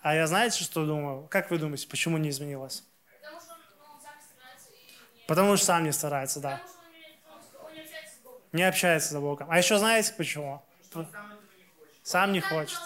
А 0.00 0.14
я 0.14 0.26
знаете, 0.26 0.62
что 0.62 0.84
думаю? 0.84 1.26
Как 1.28 1.50
вы 1.50 1.58
думаете, 1.58 1.88
почему 1.88 2.18
не 2.18 2.28
изменилось? 2.28 2.84
Потому 3.18 3.40
что 3.40 3.52
он, 3.52 3.58
ну, 3.78 4.00
сам 4.02 4.14
старается. 4.20 4.68
И... 4.70 5.26
Потому 5.26 5.56
что 5.56 5.66
сам 5.66 5.84
не 5.84 5.92
старается, 5.92 6.40
да. 6.40 6.62
Не 8.52 8.62
общается 8.64 9.14
с 9.14 9.18
Богом. 9.18 9.48
А 9.50 9.58
еще 9.58 9.78
знаете 9.78 10.12
почему? 10.14 10.62
Сам 12.02 12.32
не 12.32 12.40
хочет. 12.40 12.78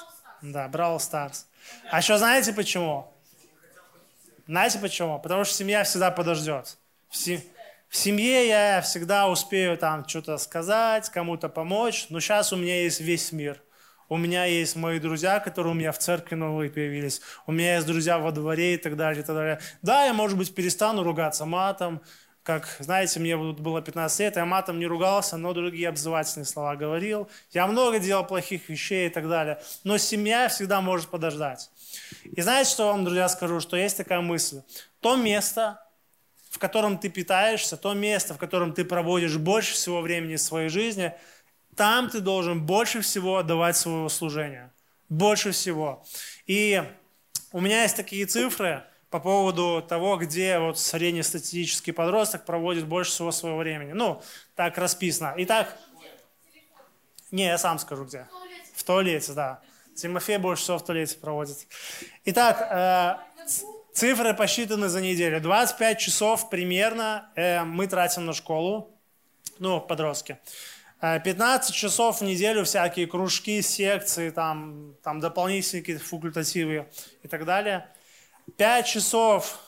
Да, 0.42 0.68
Бравл 0.68 1.00
Старс. 1.00 1.47
А 1.90 1.98
еще 1.98 2.18
знаете 2.18 2.52
почему? 2.52 3.12
Знаете 4.46 4.78
почему? 4.78 5.18
Потому 5.18 5.44
что 5.44 5.54
семья 5.54 5.85
всегда 5.85 6.11
подождет. 6.11 6.78
В, 7.11 7.16
се... 7.16 7.42
в 7.88 7.96
семье 7.96 8.48
я 8.48 8.81
всегда 8.81 9.28
успею 9.28 9.76
там 9.76 10.09
что-то 10.09 10.38
сказать, 10.38 11.11
кому-то 11.11 11.48
помочь, 11.48 12.07
но 12.09 12.20
сейчас 12.20 12.52
у 12.52 12.57
меня 12.57 12.83
есть 12.83 13.00
весь 13.00 13.33
мир. 13.33 13.62
У 14.11 14.16
меня 14.16 14.46
есть 14.46 14.74
мои 14.74 14.98
друзья, 14.98 15.38
которые 15.38 15.72
у 15.72 15.76
меня 15.76 15.92
в 15.92 15.98
церкви 15.98 16.35
новые 16.35 16.70
появились. 16.70 17.20
У 17.46 17.52
меня 17.52 17.74
есть 17.74 17.87
друзья 17.87 18.18
во 18.18 18.33
дворе 18.33 18.74
и 18.74 18.78
так 18.78 18.96
далее, 18.96 19.22
и 19.22 19.26
так 19.26 19.37
далее. 19.37 19.61
Да, 19.83 20.07
я, 20.07 20.14
может 20.14 20.38
быть, 20.38 20.54
перестану 20.54 21.02
ругаться 21.02 21.44
матом, 21.44 22.00
как, 22.48 22.76
знаете, 22.78 23.20
мне 23.20 23.37
было 23.37 23.82
15 23.82 24.20
лет, 24.20 24.37
я 24.37 24.46
матом 24.46 24.78
не 24.78 24.87
ругался, 24.87 25.37
но 25.37 25.52
другие 25.52 25.87
обзывательные 25.87 26.46
слова 26.46 26.76
говорил. 26.76 27.28
Я 27.50 27.66
много 27.66 27.98
делал 27.98 28.24
плохих 28.24 28.70
вещей 28.70 29.08
и 29.08 29.11
так 29.11 29.28
далее. 29.28 29.61
Но 29.84 29.98
семья 29.98 30.48
всегда 30.48 30.80
может 30.80 31.11
подождать. 31.11 31.70
И 32.24 32.40
знаете, 32.40 32.70
что 32.70 32.87
вам, 32.87 33.04
друзья, 33.04 33.28
скажу? 33.28 33.61
Что 33.61 33.76
есть 33.76 33.98
такая 33.98 34.22
мысль. 34.22 34.62
То 35.00 35.16
место, 35.16 35.78
в 36.48 36.58
котором 36.58 36.96
ты 36.96 37.11
питаешься, 37.11 37.76
то 37.76 37.92
место, 37.92 38.32
в 38.32 38.38
котором 38.38 38.72
ты 38.72 38.82
проводишь 38.87 39.37
больше 39.37 39.74
всего 39.74 40.00
времени 40.00 40.37
своей 40.37 40.70
жизни, 40.70 41.12
там 41.76 42.08
ты 42.08 42.20
должен 42.20 42.64
больше 42.64 43.02
всего 43.02 43.37
отдавать 43.37 43.76
своего 43.76 44.08
служения. 44.08 44.72
Больше 45.11 45.50
всего. 45.50 46.02
И 46.46 46.82
у 47.52 47.61
меня 47.61 47.82
есть 47.82 47.96
такие 47.96 48.24
цифры– 48.24 48.84
по 49.10 49.20
поводу 49.20 49.84
того, 49.86 50.16
где 50.16 50.58
вот 50.58 50.78
среднестатистический 50.78 51.92
подросток 51.92 52.44
проводит 52.44 52.86
больше 52.86 53.12
всего 53.12 53.32
своего 53.32 53.58
времени. 53.58 53.92
Ну, 53.92 54.22
так 54.54 54.76
расписано. 54.76 55.34
Итак, 55.38 55.76
не, 57.30 57.44
я 57.44 57.58
сам 57.58 57.78
скажу 57.78 58.04
где. 58.04 58.26
В 58.74 58.84
туалете, 58.84 59.32
да. 59.32 59.60
Тимофей 59.94 60.38
больше 60.38 60.62
всего 60.62 60.78
в 60.78 60.84
туалете 60.84 61.16
проводит. 61.16 61.66
Итак, 62.24 62.68
э, 62.70 63.44
цифры 63.92 64.32
посчитаны 64.34 64.88
за 64.88 65.00
неделю. 65.00 65.40
25 65.40 65.98
часов 65.98 66.50
примерно 66.50 67.30
э, 67.34 67.64
мы 67.64 67.86
тратим 67.86 68.26
на 68.26 68.32
школу, 68.32 68.94
ну, 69.58 69.80
подростки. 69.80 70.38
15 71.00 71.70
э, 71.70 71.72
часов 71.72 72.20
в 72.20 72.24
неделю 72.24 72.64
всякие 72.64 73.06
кружки, 73.06 73.60
секции, 73.60 74.30
там, 74.30 74.94
там 75.02 75.20
дополнительные 75.20 75.82
какие-то 75.82 76.04
факультативы 76.04 76.88
и 77.22 77.28
так 77.28 77.44
далее. 77.44 77.88
5 78.56 78.87
часов, 78.87 79.61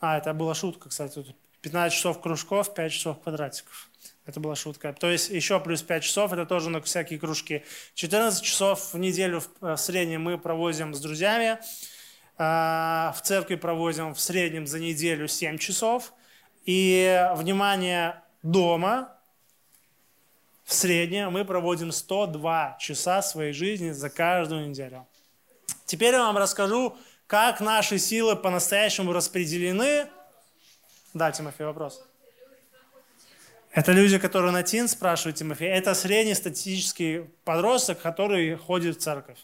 а, 0.00 0.18
это 0.18 0.32
была 0.34 0.54
шутка, 0.54 0.88
кстати, 0.88 1.24
15 1.62 1.96
часов 1.96 2.20
кружков, 2.20 2.74
5 2.74 2.92
часов 2.92 3.20
квадратиков. 3.20 3.90
Это 4.24 4.40
была 4.40 4.56
шутка. 4.56 4.92
То 4.92 5.10
есть 5.10 5.30
еще 5.30 5.60
плюс 5.60 5.82
5 5.82 6.02
часов, 6.02 6.32
это 6.32 6.46
тоже 6.46 6.70
на 6.70 6.80
всякие 6.80 7.18
кружки. 7.18 7.64
14 7.94 8.42
часов 8.42 8.92
в 8.92 8.98
неделю 8.98 9.40
в 9.40 9.48
э, 9.64 9.76
среднем 9.76 10.22
мы 10.22 10.36
проводим 10.36 10.94
с 10.94 11.00
друзьями. 11.00 11.58
А, 12.38 13.14
в 13.16 13.22
церкви 13.22 13.54
проводим 13.54 14.14
в 14.14 14.20
среднем 14.20 14.66
за 14.66 14.80
неделю 14.80 15.28
7 15.28 15.58
часов. 15.58 16.12
И, 16.64 17.30
внимание, 17.34 18.20
дома 18.42 19.16
в 20.64 20.74
среднем 20.74 21.30
мы 21.32 21.44
проводим 21.44 21.92
102 21.92 22.76
часа 22.80 23.22
своей 23.22 23.52
жизни 23.52 23.92
за 23.92 24.10
каждую 24.10 24.68
неделю. 24.68 25.06
Теперь 25.84 26.14
я 26.14 26.24
вам 26.24 26.36
расскажу, 26.36 26.96
как 27.26 27.60
наши 27.60 27.98
силы 27.98 28.36
по-настоящему 28.36 29.12
распределены? 29.12 30.06
Да, 31.12 31.32
Тимофей, 31.32 31.66
вопрос. 31.66 32.02
Это 33.72 33.92
люди, 33.92 34.18
которые 34.18 34.52
на 34.52 34.62
ТИН, 34.62 34.88
спрашивают 34.88 35.36
Тимофей. 35.36 35.68
Это 35.68 35.94
среднестатистический 35.94 37.26
подросток, 37.44 38.00
который 38.00 38.56
ходит 38.56 38.96
в 38.96 39.00
церковь. 39.00 39.38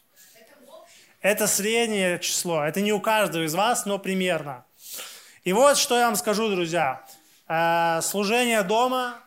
Это 1.21 1.47
среднее 1.47 2.19
число. 2.19 2.65
Это 2.65 2.81
не 2.81 2.93
у 2.93 3.01
каждого 3.01 3.45
из 3.45 3.55
вас, 3.55 3.85
но 3.85 3.99
примерно. 3.99 4.65
И 5.45 5.53
вот 5.53 5.77
что 5.77 5.99
я 5.99 6.07
вам 6.07 6.17
скажу, 6.17 6.49
друзья. 6.49 7.05
Э, 7.49 8.01
служение 8.01 8.63
дома, 8.63 9.21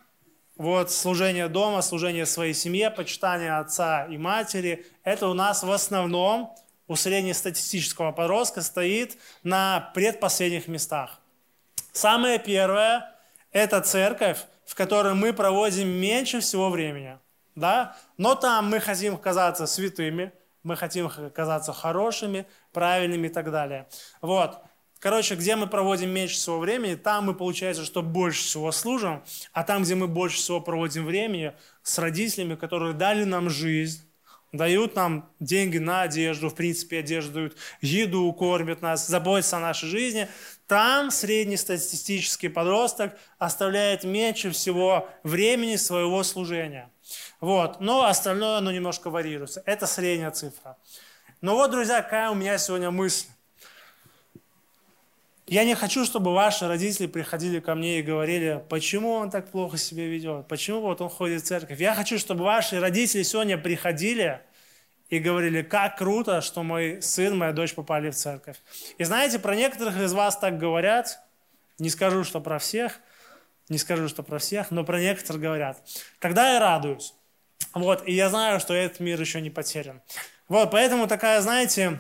вот 0.58 0.92
служение 0.92 1.50
дома, 1.50 1.82
служение 1.82 2.26
своей 2.26 2.54
семье, 2.54 2.90
почитание 2.90 3.58
отца 3.58 4.06
и 4.06 4.18
матери, 4.18 4.86
это 5.04 5.28
у 5.28 5.34
нас 5.34 5.64
в 5.64 5.72
основном 5.72 6.56
у 6.88 6.96
среднестатистического 6.96 8.12
подростка 8.12 8.62
стоит 8.62 9.18
на 9.44 9.92
предпоследних 9.94 10.68
местах. 10.68 11.20
Самое 11.92 12.40
первое– 12.40 13.12
это 13.52 13.82
церковь, 13.82 14.40
в 14.66 14.76
которой 14.76 15.14
мы 15.14 15.34
проводим 15.34 15.88
меньше 15.88 16.40
всего 16.40 16.70
времени. 16.70 17.18
Да? 17.56 17.96
Но 18.18 18.36
там 18.36 18.70
мы 18.70 18.80
хотим 18.80 19.18
казаться 19.18 19.66
святыми, 19.66 20.34
мы 20.64 20.76
хотим 20.76 21.10
казаться 21.34 21.74
хорошими, 21.74 22.46
правильными 22.74 23.28
и 23.28 23.30
так 23.30 23.52
далее. 23.52 23.88
Вот. 24.22 24.60
Короче, 25.00 25.36
где 25.36 25.56
мы 25.56 25.68
проводим 25.68 26.10
меньше 26.10 26.36
всего 26.36 26.58
времени, 26.58 26.96
там 26.96 27.26
мы, 27.26 27.36
получается, 27.36 27.86
что 27.86 28.02
больше 28.02 28.44
всего 28.44 28.72
служим, 28.72 29.24
а 29.54 29.64
там, 29.64 29.84
где 29.84 29.94
мы 29.94 30.08
больше 30.08 30.38
всего 30.38 30.60
проводим 30.60 31.06
времени 31.06 31.54
с 31.84 32.00
родителями, 32.00 32.56
которые 32.56 32.94
дали 32.94 33.24
нам 33.24 33.50
жизнь, 33.50 34.02
дают 34.52 34.96
нам 34.96 35.30
деньги 35.40 35.78
на 35.78 36.04
одежду, 36.04 36.50
в 36.50 36.56
принципе, 36.56 37.00
одежду 37.00 37.34
дают, 37.34 37.58
еду 37.82 38.32
кормят 38.34 38.82
нас, 38.82 39.08
заботятся 39.08 39.58
о 39.58 39.60
нашей 39.60 39.90
жизни, 39.90 40.28
там 40.68 41.12
среднестатистический 41.12 42.48
подросток 42.48 43.16
оставляет 43.38 44.04
меньше 44.04 44.52
всего 44.52 45.10
времени 45.24 45.76
своего 45.76 46.24
служения. 46.24 46.90
Вот. 47.40 47.80
Но 47.80 48.06
остальное, 48.06 48.58
оно 48.58 48.72
немножко 48.72 49.10
варьируется. 49.10 49.62
Это 49.66 49.86
средняя 49.86 50.32
цифра. 50.32 50.78
Но 51.42 51.56
вот, 51.56 51.72
друзья, 51.72 52.02
какая 52.02 52.32
у 52.32 52.36
меня 52.36 52.58
сегодня 52.58 52.90
мысль. 52.90 53.28
Я 55.48 55.64
не 55.64 55.76
хочу, 55.76 56.06
чтобы 56.06 56.34
ваши 56.34 56.68
родители 56.68 57.06
приходили 57.06 57.60
ко 57.60 57.76
мне 57.76 58.00
и 58.00 58.02
говорили, 58.02 58.64
почему 58.68 59.12
он 59.12 59.30
так 59.30 59.52
плохо 59.52 59.78
себя 59.78 60.08
ведет, 60.08 60.48
почему 60.48 60.82
вот 60.82 61.02
он 61.02 61.10
ходит 61.10 61.44
в 61.44 61.46
церковь. 61.46 61.80
Я 61.80 61.94
хочу, 61.94 62.18
чтобы 62.18 62.44
ваши 62.44 62.80
родители 62.80 63.22
сегодня 63.22 63.56
приходили 63.56 64.42
и 65.10 65.20
говорили, 65.20 65.62
как 65.62 65.98
круто, 65.98 66.42
что 66.42 66.64
мой 66.64 67.00
сын, 67.04 67.38
моя 67.38 67.52
дочь 67.52 67.76
попали 67.76 68.10
в 68.10 68.16
церковь. 68.16 68.58
И 68.98 69.04
знаете, 69.04 69.38
про 69.38 69.56
некоторых 69.56 70.00
из 70.00 70.14
вас 70.14 70.36
так 70.36 70.58
говорят, 70.58 71.20
не 71.78 71.92
скажу, 71.92 72.24
что 72.24 72.42
про 72.42 72.58
всех, 72.58 73.00
не 73.70 73.78
скажу, 73.78 74.08
что 74.08 74.24
про 74.24 74.40
всех, 74.40 74.72
но 74.72 74.84
про 74.84 75.00
некоторых 75.00 75.42
говорят. 75.42 75.78
Тогда 76.20 76.54
я 76.54 76.60
радуюсь. 76.60 77.14
Вот, 77.76 78.08
и 78.08 78.14
я 78.14 78.30
знаю, 78.30 78.60
что 78.60 78.74
этот 78.74 79.00
мир 79.00 79.20
еще 79.20 79.42
не 79.42 79.52
потерян. 79.52 80.02
Вот, 80.48 80.72
поэтому 80.72 81.08
такая, 81.08 81.40
знаете, 81.42 82.00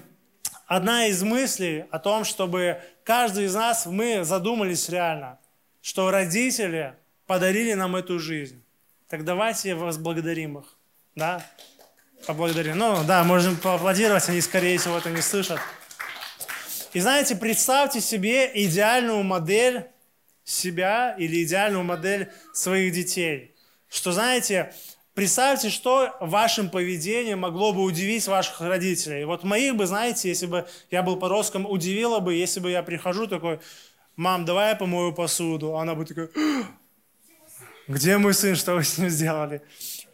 одна 0.66 1.06
из 1.08 1.22
мыслей 1.22 1.86
о 1.92 2.00
том, 2.00 2.24
чтобы 2.24 2.82
каждый 3.06 3.46
из 3.46 3.54
нас, 3.54 3.86
мы 3.86 4.26
задумались 4.26 4.90
реально, 4.90 5.40
что 5.82 6.12
родители 6.12 6.96
подарили 7.26 7.74
нам 7.74 7.96
эту 7.96 8.20
жизнь. 8.20 8.62
Так 9.08 9.24
давайте 9.24 9.76
возблагодарим 9.76 10.58
их. 10.58 10.66
Да? 11.16 11.46
Поблагодарим. 12.26 12.78
Ну, 12.78 13.04
да, 13.06 13.24
можем 13.24 13.56
поаплодировать, 13.56 14.28
они, 14.28 14.42
скорее 14.42 14.78
всего, 14.78 14.98
это 14.98 15.12
не 15.12 15.22
слышат. 15.22 15.60
И 16.94 17.00
знаете, 17.00 17.36
представьте 17.36 18.02
себе 18.02 18.52
идеальную 18.54 19.24
модель 19.24 19.86
себя 20.44 21.16
или 21.18 21.44
идеальную 21.44 21.84
модель 21.84 22.32
своих 22.54 22.94
детей. 22.94 23.56
Что, 23.90 24.12
знаете, 24.12 24.74
Представьте, 25.16 25.70
что 25.70 26.14
вашим 26.20 26.70
поведением 26.70 27.40
могло 27.40 27.72
бы 27.72 27.84
удивить 27.84 28.28
ваших 28.28 28.60
родителей. 28.60 29.24
Вот 29.24 29.46
моих 29.46 29.78
бы, 29.78 29.88
знаете, 29.88 30.28
если 30.28 30.46
бы 30.46 30.68
я 30.92 31.04
был 31.04 31.16
подростком, 31.16 31.66
удивило 31.66 32.20
бы, 32.20 32.34
если 32.34 32.60
бы 32.60 32.70
я 32.70 32.84
прихожу 32.84 33.26
такой, 33.26 33.62
мам, 34.18 34.44
давай 34.44 34.72
я 34.72 34.76
помою 34.76 35.14
посуду. 35.14 35.78
Она 35.78 35.96
бы 35.96 36.04
такая, 36.04 36.30
Где 37.88 38.18
мой 38.18 38.34
сын, 38.34 38.56
что 38.56 38.76
вы 38.76 38.84
с 38.84 38.98
ним 38.98 39.10
сделали? 39.10 39.62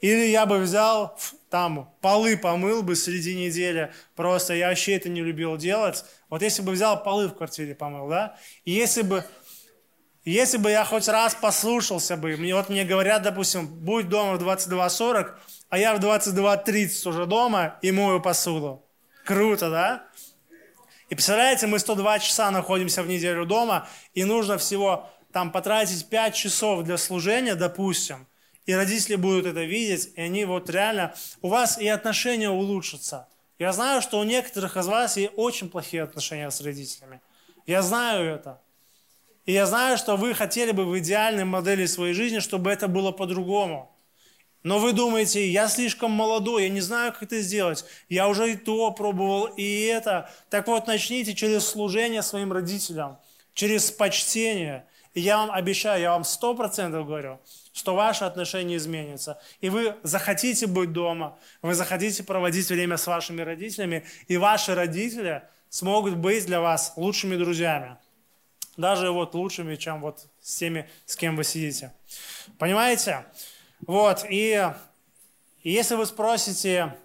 Или 0.02 0.28
я 0.28 0.46
бы 0.46 0.60
взял, 0.60 1.18
там, 1.50 1.92
полы 2.02 2.38
помыл 2.38 2.84
бы 2.84 2.96
среди 2.96 3.36
недели, 3.36 3.92
просто 4.16 4.54
я 4.54 4.70
вообще 4.70 4.98
это 4.98 5.10
не 5.10 5.22
любил 5.22 5.58
делать. 5.58 6.06
Вот 6.30 6.44
если 6.44 6.62
бы 6.62 6.74
взял 6.74 7.02
полы 7.02 7.28
в 7.28 7.34
квартире 7.34 7.74
помыл, 7.74 8.08
да, 8.08 8.38
и 8.66 8.72
если 8.72 9.02
бы, 9.02 9.26
если 10.24 10.58
бы 10.58 10.70
я 10.70 10.86
хоть 10.86 11.08
раз 11.08 11.36
послушался 11.36 12.16
бы, 12.16 12.38
мне, 12.38 12.54
вот 12.56 12.70
мне 12.70 12.86
говорят, 12.86 13.24
допустим, 13.24 13.68
будь 13.68 14.08
дома 14.10 14.38
в 14.38 14.44
22.40, 14.44 15.34
а 15.70 15.78
я 15.78 15.96
в 15.96 16.00
22.30 16.00 17.10
уже 17.10 17.26
дома 17.26 17.80
и 17.82 17.92
мою 17.92 18.22
посуду. 18.22 18.86
Круто, 19.26 19.70
да? 19.70 20.08
И 21.10 21.16
представляете, 21.16 21.68
мы 21.68 21.80
102 21.80 22.20
часа 22.20 22.52
находимся 22.52 23.04
в 23.04 23.08
неделю 23.08 23.46
дома, 23.46 23.88
и 24.14 24.24
нужно 24.24 24.58
всего 24.58 25.10
там 25.32 25.52
потратить 25.52 26.08
5 26.08 26.36
часов 26.36 26.84
для 26.84 26.98
служения, 26.98 27.56
допустим, 27.56 28.28
и 28.66 28.74
родители 28.74 29.16
будут 29.16 29.46
это 29.46 29.64
видеть, 29.64 30.14
и 30.16 30.22
они 30.22 30.46
вот 30.46 30.70
реально, 30.70 31.14
у 31.42 31.50
вас 31.50 31.80
и 31.80 31.88
отношения 31.88 32.50
улучшатся. 32.50 33.28
Я 33.60 33.74
знаю, 33.74 34.02
что 34.02 34.20
у 34.20 34.24
некоторых 34.24 34.78
из 34.78 34.88
вас 34.88 35.18
есть 35.18 35.34
очень 35.36 35.70
плохие 35.70 36.04
отношения 36.04 36.50
с 36.50 36.62
родителями. 36.62 37.22
Я 37.66 37.82
знаю 37.82 38.26
это. 38.36 38.62
И 39.52 39.54
я 39.54 39.66
знаю, 39.66 39.98
что 39.98 40.16
вы 40.16 40.34
хотели 40.34 40.72
бы 40.72 40.86
в 40.86 40.98
идеальной 40.98 41.44
модели 41.44 41.86
своей 41.86 42.14
жизни, 42.14 42.40
чтобы 42.40 42.72
это 42.72 42.88
было 42.88 43.12
по-другому. 43.12 43.94
Но 44.64 44.80
вы 44.80 44.94
думаете, 44.94 45.46
я 45.46 45.68
слишком 45.68 46.10
молодой, 46.10 46.64
я 46.64 46.70
не 46.70 46.80
знаю, 46.80 47.12
как 47.12 47.24
это 47.24 47.42
сделать. 47.42 47.84
Я 48.08 48.30
уже 48.30 48.54
и 48.54 48.56
то 48.56 48.92
пробовал, 48.92 49.48
и 49.48 49.82
это. 49.88 50.30
Так 50.50 50.68
вот, 50.68 50.88
начните 50.88 51.34
через 51.34 51.68
служение 51.68 52.22
своим 52.22 52.54
родителям, 52.54 53.20
через 53.54 53.92
почтение. 53.92 54.86
И 55.14 55.20
я 55.20 55.36
вам 55.36 55.52
обещаю, 55.52 56.00
я 56.00 56.12
вам 56.12 56.24
сто 56.24 56.56
процентов 56.56 57.06
говорю, 57.06 57.38
что 57.74 57.94
ваши 57.94 58.24
отношения 58.24 58.78
изменятся. 58.78 59.38
И 59.60 59.68
вы 59.68 59.96
захотите 60.04 60.66
быть 60.66 60.94
дома, 60.94 61.38
вы 61.62 61.74
захотите 61.74 62.24
проводить 62.24 62.70
время 62.70 62.96
с 62.96 63.06
вашими 63.06 63.42
родителями, 63.42 64.06
и 64.30 64.38
ваши 64.38 64.76
родители 64.76 65.44
смогут 65.68 66.16
быть 66.16 66.46
для 66.46 66.62
вас 66.62 66.94
лучшими 66.96 67.36
друзьями. 67.36 67.98
Даже 68.78 69.12
вот 69.12 69.36
лучшими, 69.36 69.76
чем 69.76 70.02
вот 70.02 70.28
с 70.42 70.56
теми, 70.56 70.90
с 71.06 71.16
кем 71.16 71.36
вы 71.36 71.44
сидите. 71.44 71.94
Понимаете? 72.58 73.26
Вот, 73.86 74.26
и, 74.30 74.72
и 75.64 75.72
если 75.72 75.96
вы 75.96 76.06
спросите, 76.06 76.96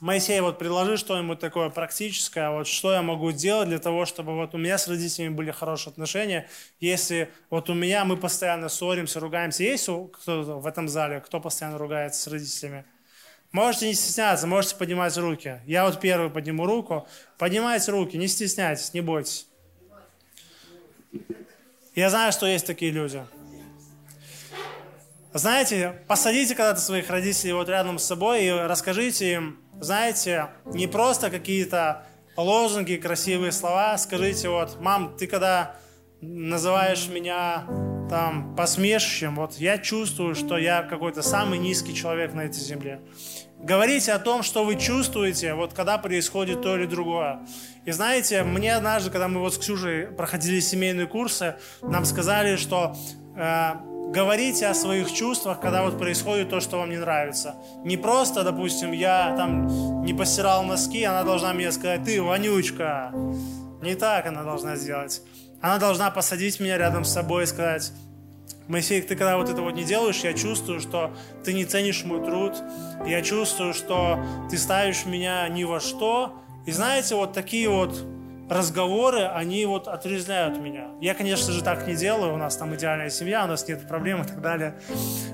Моисей, 0.00 0.40
вот 0.40 0.58
предложи 0.58 0.96
что-нибудь 0.96 1.38
такое 1.38 1.70
практическое, 1.70 2.50
вот 2.50 2.66
что 2.66 2.92
я 2.92 3.00
могу 3.00 3.32
делать 3.32 3.68
для 3.68 3.78
того, 3.78 4.04
чтобы 4.04 4.34
вот 4.34 4.54
у 4.54 4.58
меня 4.58 4.76
с 4.76 4.88
родителями 4.88 5.32
были 5.32 5.50
хорошие 5.50 5.92
отношения, 5.92 6.48
если 6.80 7.30
вот 7.48 7.70
у 7.70 7.74
меня 7.74 8.04
мы 8.04 8.16
постоянно 8.16 8.68
ссоримся, 8.68 9.20
ругаемся, 9.20 9.62
есть 9.62 9.84
кто 9.84 10.60
в 10.60 10.66
этом 10.66 10.88
зале, 10.88 11.20
кто 11.20 11.40
постоянно 11.40 11.78
ругается 11.78 12.20
с 12.20 12.26
родителями? 12.26 12.84
Можете 13.52 13.86
не 13.86 13.94
стесняться, 13.94 14.48
можете 14.48 14.74
поднимать 14.74 15.16
руки. 15.16 15.60
Я 15.64 15.86
вот 15.86 16.00
первый 16.00 16.28
подниму 16.28 16.66
руку. 16.66 17.06
Поднимайте 17.38 17.92
руки, 17.92 18.16
не 18.16 18.26
стесняйтесь, 18.26 18.92
не 18.94 19.00
бойтесь. 19.00 19.46
Я 21.94 22.10
знаю, 22.10 22.32
что 22.32 22.46
есть 22.46 22.66
такие 22.66 22.90
люди. 22.90 23.24
Знаете, 25.32 25.94
посадите 26.08 26.54
когда-то 26.54 26.80
своих 26.80 27.08
родителей 27.08 27.52
вот 27.52 27.68
рядом 27.68 27.98
с 27.98 28.04
собой 28.04 28.44
и 28.44 28.50
расскажите 28.50 29.32
им, 29.34 29.60
знаете, 29.80 30.48
не 30.66 30.86
просто 30.86 31.30
какие-то 31.30 32.04
лозунги, 32.36 32.96
красивые 32.96 33.52
слова, 33.52 33.96
скажите 33.98 34.48
вот, 34.48 34.80
мам, 34.80 35.16
ты 35.16 35.28
когда 35.28 35.76
называешь 36.20 37.08
меня 37.08 37.64
там 38.10 38.56
посмешищем, 38.56 39.36
вот 39.36 39.54
я 39.54 39.78
чувствую, 39.78 40.34
что 40.34 40.56
я 40.58 40.82
какой-то 40.82 41.22
самый 41.22 41.58
низкий 41.58 41.94
человек 41.94 42.34
на 42.34 42.42
этой 42.42 42.60
земле. 42.60 43.00
Говорите 43.64 44.12
о 44.12 44.18
том, 44.18 44.42
что 44.42 44.62
вы 44.62 44.76
чувствуете, 44.76 45.54
вот 45.54 45.72
когда 45.72 45.96
происходит 45.96 46.60
то 46.60 46.76
или 46.76 46.84
другое. 46.84 47.40
И 47.86 47.92
знаете, 47.92 48.42
мне 48.42 48.76
однажды, 48.76 49.10
когда 49.10 49.26
мы 49.26 49.40
вот 49.40 49.54
с 49.54 49.58
Ксюшей 49.58 50.08
проходили 50.08 50.60
семейные 50.60 51.06
курсы, 51.06 51.56
нам 51.80 52.04
сказали, 52.04 52.56
что 52.56 52.94
э, 53.34 53.72
говорите 54.12 54.66
о 54.66 54.74
своих 54.74 55.10
чувствах, 55.10 55.60
когда 55.60 55.82
вот 55.82 55.98
происходит 55.98 56.50
то, 56.50 56.60
что 56.60 56.76
вам 56.76 56.90
не 56.90 56.98
нравится. 56.98 57.54
Не 57.84 57.96
просто, 57.96 58.44
допустим, 58.44 58.92
я 58.92 59.34
там 59.34 60.04
не 60.04 60.12
постирал 60.12 60.62
носки, 60.64 61.02
она 61.02 61.24
должна 61.24 61.54
мне 61.54 61.72
сказать, 61.72 62.04
ты 62.04 62.20
вонючка. 62.20 63.12
Не 63.80 63.94
так 63.94 64.26
она 64.26 64.42
должна 64.42 64.76
сделать. 64.76 65.22
Она 65.62 65.78
должна 65.78 66.10
посадить 66.10 66.60
меня 66.60 66.76
рядом 66.76 67.06
с 67.06 67.14
собой 67.14 67.44
и 67.44 67.46
сказать, 67.46 67.92
Моисей, 68.68 69.02
ты 69.02 69.14
когда 69.14 69.36
вот 69.36 69.50
это 69.50 69.60
вот 69.60 69.74
не 69.74 69.84
делаешь, 69.84 70.20
я 70.20 70.32
чувствую, 70.32 70.80
что 70.80 71.14
ты 71.44 71.52
не 71.52 71.64
ценишь 71.64 72.04
мой 72.04 72.24
труд, 72.24 72.54
я 73.06 73.20
чувствую, 73.22 73.74
что 73.74 74.18
ты 74.50 74.56
ставишь 74.56 75.04
меня 75.04 75.46
ни 75.48 75.64
во 75.64 75.80
что. 75.80 76.40
И 76.64 76.72
знаете, 76.72 77.14
вот 77.14 77.34
такие 77.34 77.68
вот 77.68 78.06
разговоры, 78.48 79.24
они 79.24 79.64
вот 79.66 79.88
отрезляют 79.88 80.58
меня. 80.58 80.88
Я, 81.00 81.14
конечно 81.14 81.52
же, 81.52 81.62
так 81.62 81.86
не 81.86 81.94
делаю, 81.94 82.34
у 82.34 82.36
нас 82.36 82.56
там 82.56 82.74
идеальная 82.74 83.10
семья, 83.10 83.44
у 83.44 83.48
нас 83.48 83.66
нет 83.68 83.86
проблем 83.86 84.22
и 84.22 84.26
так 84.26 84.40
далее. 84.40 84.74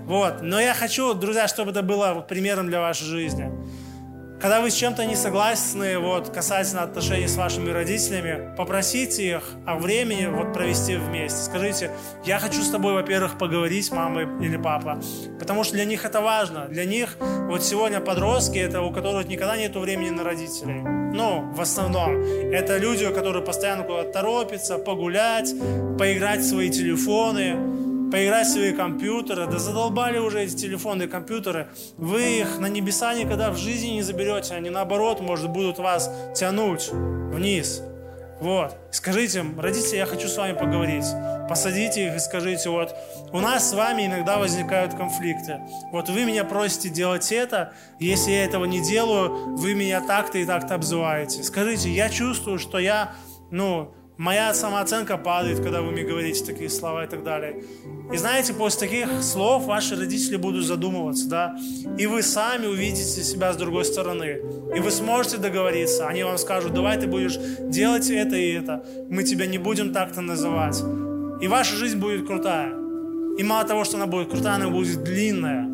Вот. 0.04 0.42
Но 0.42 0.60
я 0.60 0.74
хочу, 0.74 1.14
друзья, 1.14 1.48
чтобы 1.48 1.70
это 1.70 1.82
было 1.82 2.24
примером 2.28 2.68
для 2.68 2.80
вашей 2.80 3.04
жизни. 3.04 3.50
Когда 4.40 4.62
вы 4.62 4.70
с 4.70 4.74
чем-то 4.74 5.04
не 5.04 5.16
согласны, 5.16 5.98
вот, 5.98 6.30
касательно 6.30 6.82
отношений 6.82 7.28
с 7.28 7.36
вашими 7.36 7.68
родителями, 7.68 8.54
попросите 8.56 9.36
их 9.36 9.42
о 9.66 9.76
времени 9.76 10.26
вот, 10.26 10.54
провести 10.54 10.96
вместе. 10.96 11.42
Скажите, 11.42 11.90
я 12.24 12.38
хочу 12.38 12.62
с 12.62 12.70
тобой, 12.70 12.94
во-первых, 12.94 13.36
поговорить, 13.36 13.92
мама 13.92 14.22
или 14.42 14.56
папа, 14.56 14.98
потому 15.38 15.62
что 15.62 15.74
для 15.74 15.84
них 15.84 16.06
это 16.06 16.22
важно. 16.22 16.68
Для 16.70 16.86
них 16.86 17.18
вот 17.20 17.62
сегодня 17.62 18.00
подростки, 18.00 18.56
это 18.56 18.80
у 18.80 18.90
которых 18.90 19.28
никогда 19.28 19.58
нет 19.58 19.76
времени 19.76 20.08
на 20.08 20.24
родителей. 20.24 20.80
Ну, 20.80 21.52
в 21.52 21.60
основном. 21.60 22.22
Это 22.22 22.78
люди, 22.78 23.06
которые 23.12 23.44
постоянно 23.44 23.82
куда-то 23.82 24.10
торопятся, 24.10 24.78
погулять, 24.78 25.52
поиграть 25.98 26.40
в 26.40 26.48
свои 26.48 26.70
телефоны, 26.70 27.89
поиграть 28.10 28.46
в 28.46 28.52
свои 28.52 28.72
компьютеры. 28.72 29.46
Да 29.46 29.58
задолбали 29.58 30.18
уже 30.18 30.42
эти 30.42 30.54
телефоны 30.54 31.04
и 31.04 31.06
компьютеры. 31.06 31.68
Вы 31.96 32.40
их 32.40 32.58
на 32.58 32.66
небеса 32.66 33.14
никогда 33.14 33.50
в 33.50 33.56
жизни 33.56 33.88
не 33.88 34.02
заберете. 34.02 34.54
Они 34.54 34.70
наоборот, 34.70 35.20
может, 35.20 35.50
будут 35.50 35.78
вас 35.78 36.10
тянуть 36.34 36.90
вниз. 36.90 37.82
Вот. 38.40 38.74
Скажите 38.90 39.40
им, 39.40 39.60
родители, 39.60 39.96
я 39.96 40.06
хочу 40.06 40.26
с 40.26 40.36
вами 40.36 40.54
поговорить. 40.54 41.04
Посадите 41.48 42.06
их 42.06 42.16
и 42.16 42.18
скажите, 42.18 42.70
вот, 42.70 42.94
у 43.32 43.40
нас 43.40 43.68
с 43.68 43.74
вами 43.74 44.06
иногда 44.06 44.38
возникают 44.38 44.94
конфликты. 44.94 45.60
Вот 45.92 46.08
вы 46.08 46.24
меня 46.24 46.44
просите 46.44 46.88
делать 46.88 47.30
это, 47.32 47.74
если 47.98 48.30
я 48.30 48.44
этого 48.44 48.64
не 48.64 48.80
делаю, 48.80 49.56
вы 49.56 49.74
меня 49.74 50.00
так-то 50.00 50.38
и 50.38 50.46
так-то 50.46 50.76
обзываете. 50.76 51.42
Скажите, 51.42 51.90
я 51.90 52.08
чувствую, 52.08 52.58
что 52.58 52.78
я, 52.78 53.12
ну, 53.50 53.92
моя 54.20 54.52
самооценка 54.52 55.16
падает, 55.16 55.60
когда 55.60 55.80
вы 55.80 55.92
мне 55.92 56.02
говорите 56.02 56.44
такие 56.44 56.68
слова 56.68 57.04
и 57.04 57.08
так 57.08 57.24
далее. 57.24 57.64
И 58.12 58.18
знаете, 58.18 58.52
после 58.52 58.80
таких 58.80 59.22
слов 59.22 59.64
ваши 59.64 59.96
родители 59.96 60.36
будут 60.36 60.66
задумываться, 60.66 61.26
да, 61.26 61.56
и 61.98 62.06
вы 62.06 62.22
сами 62.22 62.66
увидите 62.66 63.22
себя 63.22 63.52
с 63.54 63.56
другой 63.56 63.86
стороны, 63.86 64.40
и 64.76 64.80
вы 64.80 64.90
сможете 64.90 65.38
договориться. 65.38 66.06
Они 66.06 66.22
вам 66.22 66.36
скажут, 66.36 66.74
давай 66.74 67.00
ты 67.00 67.06
будешь 67.06 67.38
делать 67.60 68.10
это 68.10 68.36
и 68.36 68.52
это, 68.52 68.84
мы 69.08 69.24
тебя 69.24 69.46
не 69.46 69.56
будем 69.56 69.94
так-то 69.94 70.20
называть. 70.20 70.82
И 71.40 71.48
ваша 71.48 71.74
жизнь 71.76 71.98
будет 71.98 72.26
крутая. 72.26 72.74
И 73.38 73.42
мало 73.42 73.64
того, 73.64 73.84
что 73.84 73.96
она 73.96 74.06
будет 74.06 74.28
крутая, 74.28 74.56
она 74.56 74.68
будет 74.68 75.02
длинная. 75.02 75.69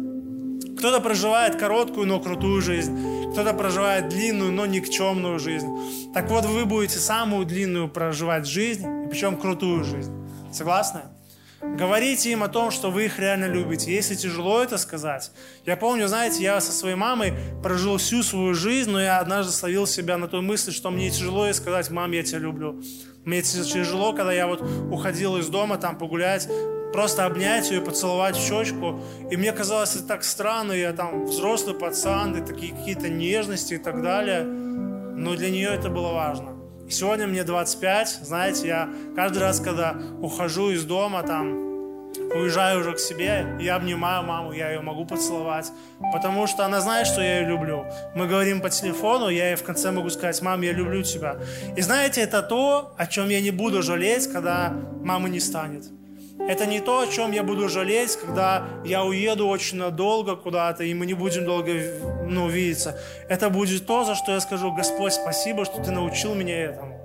Кто-то 0.79 1.01
проживает 1.01 1.57
короткую, 1.57 2.07
но 2.07 2.21
крутую 2.21 2.61
жизнь 2.62 3.17
кто-то 3.37 3.53
проживает 3.53 4.09
длинную, 4.09 4.51
но 4.51 4.65
никчемную 4.65 5.39
жизнь. 5.39 5.69
Так 6.15 6.31
вот, 6.31 6.47
вы 6.47 6.65
будете 6.65 6.99
самую 6.99 7.45
длинную 7.45 7.87
проживать 7.87 8.47
жизнь, 8.47 9.05
и 9.05 9.09
причем 9.11 9.37
крутую 9.37 9.85
жизнь. 9.85 10.11
Согласны? 10.51 11.03
Говорите 11.61 12.33
им 12.33 12.43
о 12.43 12.49
том, 12.49 12.71
что 12.71 12.91
вы 12.91 13.05
их 13.05 13.19
реально 13.19 13.45
любите. 13.45 13.93
Если 13.93 14.15
тяжело 14.15 14.62
это 14.62 14.79
сказать. 14.79 15.33
Я 15.67 15.77
помню, 15.77 16.09
знаете, 16.09 16.43
я 16.43 16.62
со 16.62 16.73
своей 16.73 16.97
мамой 16.97 17.35
прожил 17.62 17.99
всю 17.99 18.23
свою 18.23 18.55
жизнь, 18.55 18.91
но 18.91 19.03
я 19.03 19.19
однажды 19.19 19.53
словил 19.53 19.87
себя 19.87 20.17
на 20.17 20.29
той 20.29 20.41
мысли, 20.41 20.71
что 20.71 20.91
мне 20.91 21.11
тяжело 21.11 21.45
ей 21.45 21.53
сказать, 21.53 21.91
мам, 21.91 22.12
я 22.12 22.23
тебя 22.23 22.39
люблю. 22.39 22.83
Мне 23.27 23.43
тяжело, 23.43 24.15
когда 24.15 24.33
я 24.33 24.47
вот 24.47 24.62
уходил 24.91 25.37
из 25.37 25.49
дома 25.49 25.77
там 25.77 25.99
погулять, 25.99 26.49
просто 26.96 27.26
обнять 27.26 27.70
ее, 27.70 27.82
поцеловать 27.82 28.37
в 28.37 28.40
щечку. 28.40 29.02
И 29.30 29.37
мне 29.37 29.52
казалось 29.52 29.94
это 29.96 30.06
так 30.06 30.24
странно, 30.24 30.72
я 30.72 30.94
там 30.94 31.26
взрослый 31.26 31.74
пацан, 31.74 32.35
и 32.38 32.40
такие 32.40 32.74
какие-то 32.74 33.11
нежности 33.11 33.74
и 33.74 33.78
так 33.78 34.02
далее. 34.02 34.44
Но 34.44 35.37
для 35.37 35.50
нее 35.50 35.68
это 35.68 35.90
было 35.90 36.14
важно. 36.14 36.54
И 36.88 36.90
сегодня 36.90 37.26
мне 37.26 37.44
25, 37.44 38.20
знаете, 38.22 38.66
я 38.66 38.88
каждый 39.14 39.40
раз, 39.40 39.61
когда 39.61 39.94
ухожу 40.22 40.70
из 40.70 40.85
дома, 40.85 41.22
там, 41.22 41.66
уезжаю 42.35 42.80
уже 42.80 42.94
к 42.94 42.98
себе, 42.98 43.46
я 43.61 43.76
обнимаю 43.76 44.22
маму, 44.22 44.52
я 44.52 44.70
ее 44.70 44.80
могу 44.80 45.04
поцеловать, 45.04 45.70
потому 46.14 46.46
что 46.46 46.64
она 46.64 46.80
знает, 46.80 47.06
что 47.06 47.20
я 47.20 47.40
ее 47.40 47.48
люблю. 47.48 47.85
Мы 48.14 48.26
говорим 48.26 48.62
по 48.62 48.70
телефону, 48.70 49.28
я 49.28 49.48
ей 49.48 49.56
в 49.56 49.62
конце 49.62 49.90
могу 49.90 50.09
сказать, 50.09 50.40
мам, 50.40 50.62
я 50.62 50.72
люблю 50.72 51.03
тебя. 51.03 51.36
И 51.76 51.82
знаете, 51.82 52.22
это 52.22 52.40
то, 52.40 52.94
о 52.97 53.07
чем 53.07 53.28
я 53.28 53.42
не 53.42 53.51
буду 53.51 53.82
жалеть, 53.82 54.32
когда 54.32 54.72
мамы 55.05 55.28
не 55.28 55.40
станет. 55.40 55.84
Это 56.39 56.66
не 56.66 56.80
то, 56.80 57.01
о 57.01 57.07
чем 57.07 57.32
я 57.32 57.43
буду 57.43 57.68
жалеть, 57.68 58.16
когда 58.16 58.66
я 58.84 59.05
уеду 59.05 59.49
очень 59.49 59.78
надолго 59.78 60.37
куда-то, 60.37 60.84
и 60.84 60.95
мы 60.95 61.07
не 61.07 61.14
будем 61.14 61.45
долго 61.45 61.72
ну, 62.28 62.49
видеться. 62.49 62.99
Это 63.28 63.51
будет 63.51 63.87
то, 63.87 64.05
за 64.05 64.14
что 64.14 64.32
я 64.32 64.41
скажу, 64.41 64.72
Господь, 64.72 65.12
спасибо, 65.12 65.64
что 65.64 65.82
Ты 65.82 65.91
научил 65.91 66.34
меня 66.34 66.57
этому. 66.57 66.97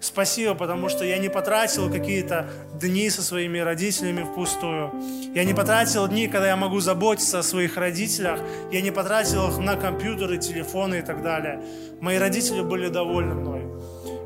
Спасибо, 0.00 0.54
потому 0.54 0.88
что 0.88 1.04
я 1.04 1.18
не 1.18 1.28
потратил 1.28 1.90
какие-то 1.90 2.46
дни 2.74 3.10
со 3.10 3.20
своими 3.20 3.58
родителями 3.58 4.22
впустую. 4.22 4.92
Я 5.34 5.44
не 5.44 5.54
потратил 5.54 6.06
дни, 6.06 6.28
когда 6.28 6.48
я 6.48 6.56
могу 6.56 6.78
заботиться 6.78 7.40
о 7.40 7.42
своих 7.42 7.76
родителях. 7.76 8.38
Я 8.70 8.80
не 8.80 8.92
потратил 8.92 9.48
их 9.48 9.58
на 9.58 9.74
компьютеры, 9.74 10.38
телефоны 10.38 11.00
и 11.00 11.02
так 11.02 11.22
далее. 11.22 11.60
Мои 12.00 12.16
родители 12.16 12.60
были 12.60 12.88
довольны 12.88 13.34
мной. 13.34 13.62